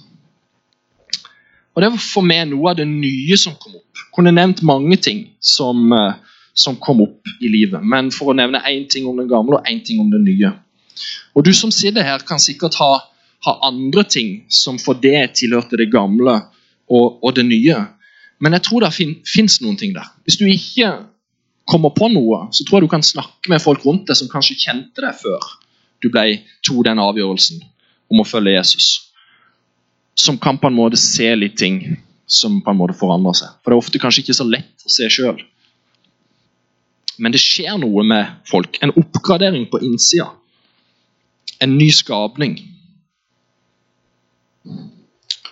Og 1.75 1.83
Det 1.83 1.89
var 1.95 2.03
for 2.03 2.27
meg 2.27 2.51
noe 2.51 2.73
av 2.75 2.77
det 2.77 2.87
nye 2.91 3.39
som 3.41 3.55
kom 3.57 3.79
opp. 3.79 3.87
Jeg 3.97 4.13
kunne 4.15 4.35
nevnt 4.37 4.61
mange 4.67 4.99
ting 5.01 5.31
som, 5.41 5.87
uh, 5.97 6.19
som 6.55 6.77
kom 6.77 7.01
opp 7.05 7.31
i 7.41 7.49
livet. 7.49 7.83
Men 7.83 8.11
for 8.15 8.33
å 8.33 8.37
nevne 8.37 8.63
én 8.69 8.89
ting 8.91 9.07
om 9.09 9.17
den 9.17 9.31
gamle 9.31 9.61
og 9.61 9.71
én 9.71 9.83
ting 9.87 10.01
om 10.03 10.11
den 10.11 10.25
nye. 10.27 10.53
Og 11.35 11.45
Du 11.47 11.53
som 11.55 11.71
sitter 11.71 12.03
her, 12.03 12.19
kan 12.27 12.39
sikkert 12.43 12.75
ha 12.81 12.93
ha 13.41 13.59
andre 13.63 14.05
ting 14.05 14.45
som 14.49 14.79
for 14.79 14.99
det 15.01 15.35
tilhørte 15.41 15.79
det 15.81 15.89
gamle 15.93 16.37
og, 16.91 17.21
og 17.25 17.35
det 17.37 17.47
nye. 17.49 17.79
Men 18.41 18.57
jeg 18.57 18.67
tror 18.67 18.85
det 18.85 18.93
fin, 18.97 19.15
fins 19.25 19.61
noen 19.65 19.79
ting 19.81 19.95
der. 19.97 20.09
Hvis 20.25 20.39
du 20.41 20.47
ikke 20.49 20.93
kommer 21.71 21.95
på 21.97 22.11
noe, 22.13 22.47
så 22.53 22.65
tror 22.65 22.81
jeg 22.81 22.89
du 22.89 22.93
kan 22.93 23.07
snakke 23.07 23.53
med 23.53 23.63
folk 23.63 23.85
rundt 23.87 24.09
deg 24.11 24.19
som 24.19 24.31
kanskje 24.33 24.59
kjente 24.61 25.05
deg 25.05 25.17
før 25.17 25.53
du 26.01 26.09
ble 26.13 26.41
tok 26.65 26.85
den 26.89 27.01
avgjørelsen 27.01 27.61
om 28.11 28.23
å 28.23 28.29
følge 28.29 28.57
Jesus. 28.57 28.91
Som 30.19 30.41
kan 30.41 30.59
på 30.61 30.69
en 30.69 30.77
måte 30.77 31.01
se 31.01 31.29
litt 31.37 31.57
ting 31.61 31.81
som 32.31 32.61
på 32.65 32.73
en 32.73 32.81
måte 32.81 32.97
forandrer 32.97 33.37
seg. 33.37 33.57
For 33.61 33.73
det 33.73 33.77
er 33.77 33.85
ofte 33.85 34.03
kanskje 34.03 34.25
ikke 34.25 34.37
så 34.37 34.47
lett 34.49 34.85
å 34.85 34.93
se 34.93 35.09
sjøl. 35.13 35.41
Men 37.21 37.35
det 37.35 37.43
skjer 37.43 37.77
noe 37.81 38.05
med 38.07 38.41
folk. 38.49 38.79
En 38.81 38.95
oppgradering 38.97 39.67
på 39.71 39.83
innsida. 39.85 40.31
En 41.61 41.77
ny 41.77 41.91
skapning. 41.93 42.57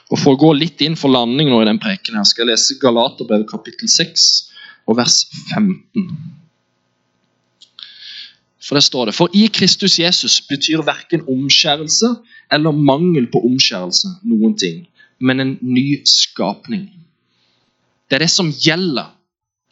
Og 0.08 0.16
For 0.16 0.32
å 0.32 0.40
gå 0.40 0.54
litt 0.56 0.80
inn 0.84 0.96
for 0.96 1.12
landing 1.12 1.50
nå 1.52 1.60
i 1.60 1.68
den 1.68 1.80
preken 1.82 2.16
her, 2.16 2.24
skal 2.24 2.46
jeg 2.46 2.54
lese 2.54 2.78
Galaterbrevet 2.80 3.50
kapittel 3.50 3.90
6 3.92 4.28
og 4.88 4.96
vers 5.02 5.20
15. 5.52 6.08
For 8.64 8.76
der 8.76 8.84
står 8.84 9.08
det 9.08 9.16
For 9.16 9.32
i 9.36 9.46
Kristus 9.52 9.98
Jesus 10.00 10.40
betyr 10.48 10.84
verken 10.84 11.26
omskjærelse 11.28 12.14
eller 12.52 12.72
mangel 12.72 13.28
på 13.32 13.40
omskjærelse 13.44 14.18
noen 14.28 14.56
ting, 14.60 14.86
men 15.20 15.40
en 15.40 15.54
ny 15.60 16.02
skapning. 16.08 16.88
Det 18.08 18.16
er 18.16 18.24
det 18.24 18.32
som 18.32 18.48
gjelder 18.52 19.12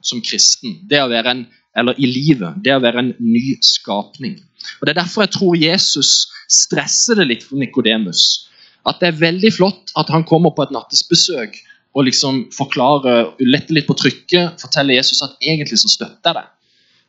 som 0.04 0.20
kristen, 0.24 0.82
det 0.88 1.00
å 1.02 1.10
være 1.10 1.32
en, 1.32 1.46
eller 1.76 1.98
i 2.00 2.08
livet. 2.08 2.58
Det 2.64 2.74
å 2.74 2.82
være 2.82 3.02
en 3.02 3.14
ny 3.20 3.56
skapning. 3.64 4.38
Og 4.80 4.86
Det 4.86 4.94
er 4.94 5.02
derfor 5.02 5.26
jeg 5.26 5.34
tror 5.36 5.56
Jesus 5.60 6.26
stresser 6.48 7.20
det 7.20 7.28
litt 7.30 7.46
for 7.46 7.60
Nikodemus 7.60 8.46
at 8.86 9.00
det 9.02 9.08
er 9.08 9.18
veldig 9.18 9.50
flott 9.54 9.90
at 9.98 10.10
han 10.14 10.24
kommer 10.26 10.52
på 10.54 10.62
et 10.62 10.74
nattesbesøk 10.74 11.56
og 11.96 12.04
liksom 12.06 12.44
forklarer, 12.54 13.32
letter 13.40 13.74
litt 13.74 13.88
på 13.88 13.96
trykket, 13.98 14.60
forteller 14.60 14.98
Jesus 14.98 15.24
at 15.24 15.34
egentlig 15.40 15.80
så 15.80 15.90
støtter 15.90 16.30
jeg 16.30 16.36
deg. 16.38 16.52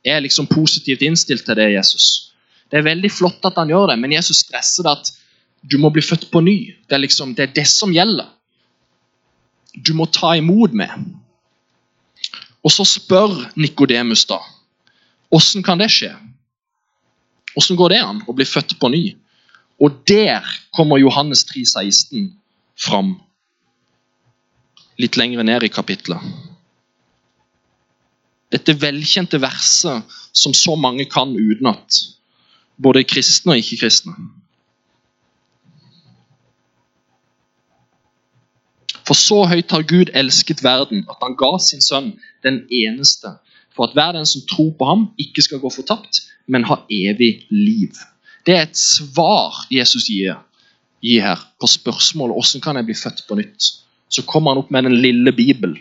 Jeg 0.07 0.15
er 0.15 0.23
liksom 0.23 0.47
positivt 0.47 1.03
innstilt 1.03 1.43
til 1.45 1.57
det, 1.59 1.67
Jesus. 1.73 2.31
Det 2.71 2.79
er 2.79 2.87
veldig 2.87 3.11
flott 3.11 3.43
at 3.47 3.59
han 3.59 3.69
gjør 3.71 3.91
det, 3.91 3.97
men 3.99 4.15
Jesus 4.15 4.45
stresser 4.45 4.87
det 4.87 4.93
at 4.95 5.11
du 5.67 5.77
må 5.81 5.91
bli 5.91 6.03
født 6.05 6.29
på 6.31 6.41
ny. 6.41 6.57
Det 6.87 6.95
er 6.95 7.03
liksom, 7.03 7.35
det 7.35 7.49
er 7.49 7.55
det 7.57 7.67
som 7.67 7.91
gjelder. 7.91 8.29
Du 9.75 9.91
må 9.97 10.07
ta 10.09 10.33
imot 10.39 10.73
meg. 10.77 10.93
Og 12.63 12.73
så 12.73 12.87
spør 12.87 13.35
Nikodemus 13.59 14.25
da 14.29 14.39
åssen 15.33 15.63
kan 15.63 15.79
det 15.81 15.89
skje? 15.91 16.11
Åssen 17.57 17.77
går 17.79 17.93
det 17.93 18.01
an 18.05 18.21
å 18.27 18.35
bli 18.37 18.45
født 18.45 18.77
på 18.79 18.89
ny? 18.93 19.03
Og 19.81 20.01
der 20.09 20.45
kommer 20.73 21.01
Johannes 21.01 21.43
3, 21.49 21.63
16 21.65 22.31
fram. 22.77 23.15
Litt 24.97 25.17
lenger 25.17 25.45
ned 25.45 25.65
i 25.65 25.73
kapitlet. 25.73 26.21
Dette 28.53 28.77
velkjente 28.79 29.41
verset 29.43 30.17
som 30.31 30.53
så 30.55 30.77
mange 30.79 31.05
kan 31.11 31.35
utenat. 31.35 32.01
Både 32.77 33.03
kristne 33.03 33.55
og 33.55 33.61
ikke-kristne. 33.61 34.15
For 39.07 39.15
så 39.15 39.43
høyt 39.47 39.71
har 39.71 39.85
Gud 39.87 40.11
elsket 40.19 40.63
verden, 40.65 41.05
at 41.07 41.21
han 41.23 41.35
ga 41.39 41.53
sin 41.63 41.83
sønn 41.83 42.09
den 42.43 42.65
eneste, 42.73 43.37
for 43.77 43.85
at 43.85 43.93
hver 43.93 44.15
den 44.17 44.25
som 44.25 44.41
tror 44.49 44.71
på 44.77 44.85
ham, 44.89 45.07
ikke 45.21 45.45
skal 45.45 45.61
gå 45.61 45.69
fortapt, 45.69 46.23
men 46.47 46.65
ha 46.65 46.79
evig 46.89 47.45
liv. 47.53 47.93
Det 48.45 48.55
er 48.55 48.65
et 48.65 48.79
svar 48.79 49.67
Jesus 49.71 50.07
gir, 50.09 50.39
gir 51.03 51.21
her 51.21 51.43
på 51.61 51.69
spørsmålet 51.69 52.33
hvordan 52.33 52.63
kan 52.63 52.79
jeg 52.79 52.87
bli 52.89 52.97
født 52.97 53.23
på 53.29 53.37
nytt. 53.37 53.69
Så 54.09 54.23
kommer 54.25 54.53
han 54.55 54.63
opp 54.63 54.71
med 54.71 54.87
den 54.87 54.97
lille 55.03 55.31
Bibel, 55.35 55.77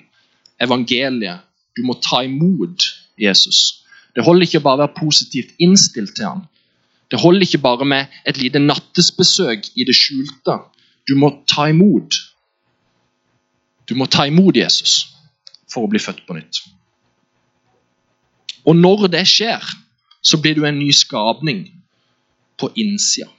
evangeliet. 0.61 1.47
Du 1.77 1.85
må 1.87 1.97
ta 2.03 2.23
imot 2.27 2.85
Jesus. 3.21 3.83
Det 4.17 4.25
holder 4.25 4.47
ikke 4.47 4.65
bare 4.65 4.81
å 4.81 4.85
være 4.85 4.99
positivt 5.01 5.57
innstilt 5.63 6.17
til 6.17 6.29
ham. 6.29 6.45
Det 7.11 7.21
holder 7.21 7.47
ikke 7.47 7.63
bare 7.63 7.87
med 7.87 8.13
et 8.27 8.39
lite 8.41 8.59
nattesbesøk 8.59 9.71
i 9.77 9.85
det 9.87 9.95
skjulte. 9.95 10.59
Du 11.09 11.15
må 11.21 11.31
ta 11.47 11.69
imot. 11.71 12.17
Du 13.87 13.95
må 13.95 14.09
ta 14.11 14.27
imot 14.27 14.57
Jesus 14.57 15.05
for 15.71 15.87
å 15.87 15.91
bli 15.93 16.03
født 16.03 16.25
på 16.27 16.35
nytt. 16.35 16.65
Og 18.67 18.77
når 18.77 19.07
det 19.15 19.25
skjer, 19.31 19.63
så 20.23 20.39
blir 20.43 20.59
du 20.59 20.65
en 20.67 20.79
ny 20.79 20.91
skapning 20.95 21.67
på 22.59 22.71
innsida. 22.75 23.31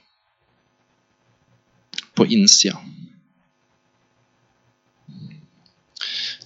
På 2.16 2.24
innsida. 2.26 2.78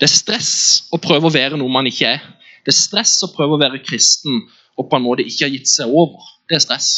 Det 0.02 0.08
er 0.08 0.10
stress 0.10 0.54
å 0.90 0.98
prøve 0.98 1.28
å 1.28 1.34
være 1.34 1.58
noe 1.60 1.70
man 1.70 1.86
ikke 1.86 2.16
er. 2.16 2.24
Det 2.66 2.72
er 2.72 2.78
stress 2.78 3.20
å 3.22 3.30
prøve 3.30 3.54
å 3.54 3.60
være 3.62 3.82
kristen 3.86 4.42
og 4.78 4.88
på 4.88 4.98
en 4.98 5.04
måte 5.04 5.26
ikke 5.26 5.46
ha 5.46 5.52
gitt 5.52 5.70
seg 5.70 5.92
over. 5.94 6.24
Det 6.50 6.58
er 6.58 6.64
stress. 6.64 6.88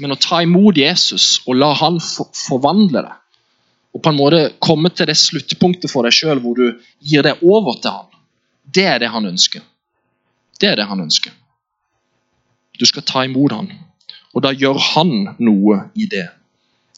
Men 0.00 0.14
å 0.14 0.18
ta 0.18 0.40
imot 0.42 0.78
Jesus 0.80 1.42
og 1.44 1.58
la 1.60 1.70
han 1.78 2.00
for 2.02 2.32
forvandle 2.34 3.04
det, 3.04 3.12
og 3.94 4.02
på 4.02 4.10
en 4.10 4.18
måte 4.18 4.40
komme 4.64 4.90
til 4.90 5.06
det 5.06 5.14
sluttpunktet 5.20 5.92
for 5.92 6.06
deg 6.06 6.16
sjøl 6.16 6.40
hvor 6.42 6.58
du 6.58 6.80
gir 6.98 7.22
deg 7.22 7.44
over 7.46 7.76
til 7.78 7.94
han, 7.94 8.08
det 8.74 8.88
er 8.90 9.04
det 9.04 9.12
han 9.12 9.28
ønsker. 9.28 9.62
Det 10.64 10.70
er 10.70 10.78
det 10.80 10.86
han 10.88 11.02
ønsker. 11.04 11.32
Du 12.80 12.86
skal 12.88 13.04
ta 13.04 13.26
imot 13.28 13.52
han, 13.52 13.68
og 14.32 14.46
da 14.46 14.54
gjør 14.56 14.80
han 14.80 15.10
noe 15.36 15.82
i 15.92 16.06
det 16.08 16.24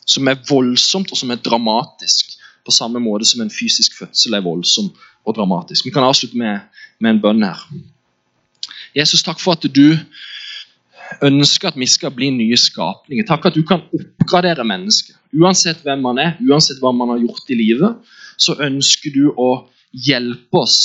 som 0.07 0.29
er 0.31 0.39
voldsomt 0.47 1.11
og 1.11 1.19
som 1.19 1.33
er 1.35 1.43
dramatisk 1.43 2.37
på 2.63 2.75
samme 2.75 3.03
måte 3.03 3.27
som 3.27 3.43
en 3.43 3.51
fysisk 3.51 3.97
fødsel 3.99 4.39
er 4.39 4.45
voldsom 4.47 4.93
og 5.27 5.35
dramatisk. 5.35 5.83
Vi 5.83 5.91
kan 5.91 6.07
avslutte 6.07 6.39
med, 6.39 6.63
med 7.03 7.17
en 7.17 7.21
bønn 7.25 7.43
her. 7.43 7.59
Jesus, 8.95 9.27
takk 9.27 9.43
for 9.43 9.59
at 9.59 9.67
du 9.67 9.99
ønsker 11.27 11.73
at 11.73 11.79
vi 11.79 11.91
skal 11.91 12.15
bli 12.15 12.31
nye 12.39 12.59
skapninger. 12.59 13.27
Takk 13.27 13.51
at 13.51 13.59
du 13.59 13.67
kan 13.67 13.83
oppgradere 13.91 14.63
mennesket. 14.67 15.19
Uansett 15.35 15.83
hvem 15.83 16.07
man 16.07 16.23
er, 16.23 16.39
uansett 16.47 16.79
hva 16.83 16.95
man 16.95 17.11
har 17.17 17.23
gjort 17.27 17.51
i 17.51 17.59
livet, 17.59 17.99
så 18.39 18.55
ønsker 18.63 19.11
du 19.11 19.27
å 19.35 19.51
hjelpe 20.07 20.63
oss 20.63 20.79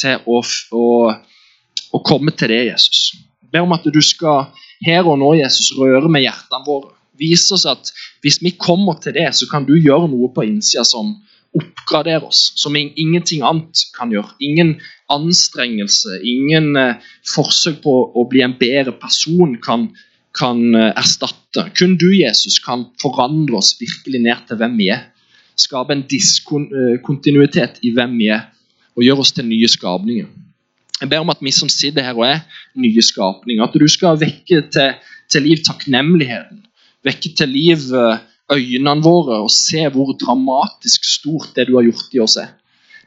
til 0.00 0.20
å, 0.28 0.42
å, 0.76 0.84
å 1.94 2.02
komme 2.04 2.34
til 2.36 2.52
det, 2.52 2.62
Jesus. 2.72 3.12
Jeg 3.42 3.52
ber 3.52 3.66
om 3.66 3.74
at 3.76 3.86
du 3.88 4.00
skal 4.04 4.48
her 4.84 5.06
og 5.08 5.18
nå, 5.20 5.32
Jesus, 5.40 5.72
røre 5.78 6.10
med 6.10 6.26
hjertene 6.26 6.66
våre. 6.66 6.92
Vise 7.18 7.56
oss 7.56 7.66
at 7.66 7.90
hvis 8.22 8.38
vi 8.44 8.54
kommer 8.54 8.98
til 9.02 9.16
det, 9.16 9.26
så 9.34 9.48
kan 9.50 9.66
du 9.66 9.74
gjøre 9.74 10.10
noe 10.10 10.30
på 10.34 10.44
innsida 10.46 10.84
som 10.86 11.16
oppgraderer 11.56 12.26
oss, 12.28 12.52
som 12.60 12.76
ingenting 12.76 13.42
annet 13.46 13.86
kan 13.96 14.12
gjøre. 14.12 14.36
Ingen 14.44 14.76
anstrengelse, 15.10 16.20
ingen 16.22 16.76
eh, 16.76 17.00
forsøk 17.32 17.80
på 17.82 17.94
å 18.14 18.24
bli 18.30 18.44
en 18.44 18.56
bedre 18.60 18.94
person 19.00 19.56
kan, 19.64 19.88
kan 20.36 20.60
eh, 20.76 20.92
erstatte. 20.92 21.70
Kun 21.78 21.96
du, 21.98 22.10
Jesus, 22.14 22.60
kan 22.62 22.86
forandre 23.02 23.58
oss 23.58 23.74
virkelig 23.80 24.22
ned 24.28 24.44
til 24.48 24.60
hvem 24.60 24.76
vi 24.78 24.92
er. 24.94 25.08
Skape 25.58 25.96
en 25.96 26.04
diskontinuitet 26.06 27.80
i 27.82 27.90
hvem 27.96 28.14
vi 28.20 28.28
er, 28.36 28.46
og 28.94 29.06
gjøre 29.06 29.24
oss 29.24 29.34
til 29.34 29.48
nye 29.48 29.70
skapninger. 29.70 30.28
Jeg 30.98 31.10
ber 31.10 31.22
om 31.22 31.30
at 31.30 31.42
vi 31.44 31.52
som 31.54 31.70
sitter 31.70 32.02
her 32.02 32.16
og 32.18 32.26
er 32.26 32.40
nye 32.78 33.02
skapninger, 33.02 33.62
at 33.64 33.76
du 33.78 33.86
skal 33.90 34.18
vekke 34.18 34.64
til, 34.72 34.96
til 35.30 35.46
liv 35.46 35.62
takknemligheten 35.66 36.64
vekke 37.06 37.32
til 37.36 37.52
liv 37.52 37.88
eh, 37.94 38.22
øynene 38.54 39.04
våre 39.04 39.42
og 39.44 39.50
se 39.52 39.84
hvor 39.92 40.14
dramatisk 40.18 41.04
stort 41.06 41.54
det 41.56 41.68
du 41.68 41.76
har 41.78 41.86
gjort 41.88 42.16
i 42.16 42.22
oss 42.24 42.38
er. 42.40 42.54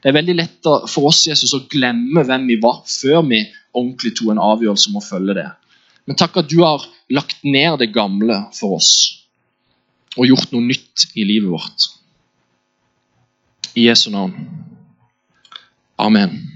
Det 0.02 0.10
er 0.10 0.18
veldig 0.18 0.36
lett 0.38 0.68
for 0.90 1.10
oss 1.10 1.24
Jesus, 1.28 1.54
å 1.54 1.64
glemme 1.70 2.24
hvem 2.26 2.48
vi 2.50 2.58
var 2.62 2.82
før 2.90 3.22
vi 3.28 3.44
ordentlig 3.72 4.14
tok 4.18 4.32
en 4.32 4.42
avgjørelse 4.42 4.90
om 4.90 4.98
å 4.98 5.04
følge 5.04 5.36
det. 5.38 5.48
Men 6.08 6.18
takk 6.18 6.40
at 6.40 6.50
du 6.50 6.58
har 6.64 6.82
lagt 7.14 7.44
ned 7.46 7.78
det 7.78 7.92
gamle 7.94 8.40
for 8.56 8.80
oss 8.80 8.92
og 10.18 10.26
gjort 10.28 10.50
noe 10.52 10.66
nytt 10.66 11.06
i 11.14 11.24
livet 11.24 11.52
vårt. 11.52 11.86
I 13.78 13.86
Jesu 13.86 14.10
navn. 14.12 14.34
Amen. 16.02 16.51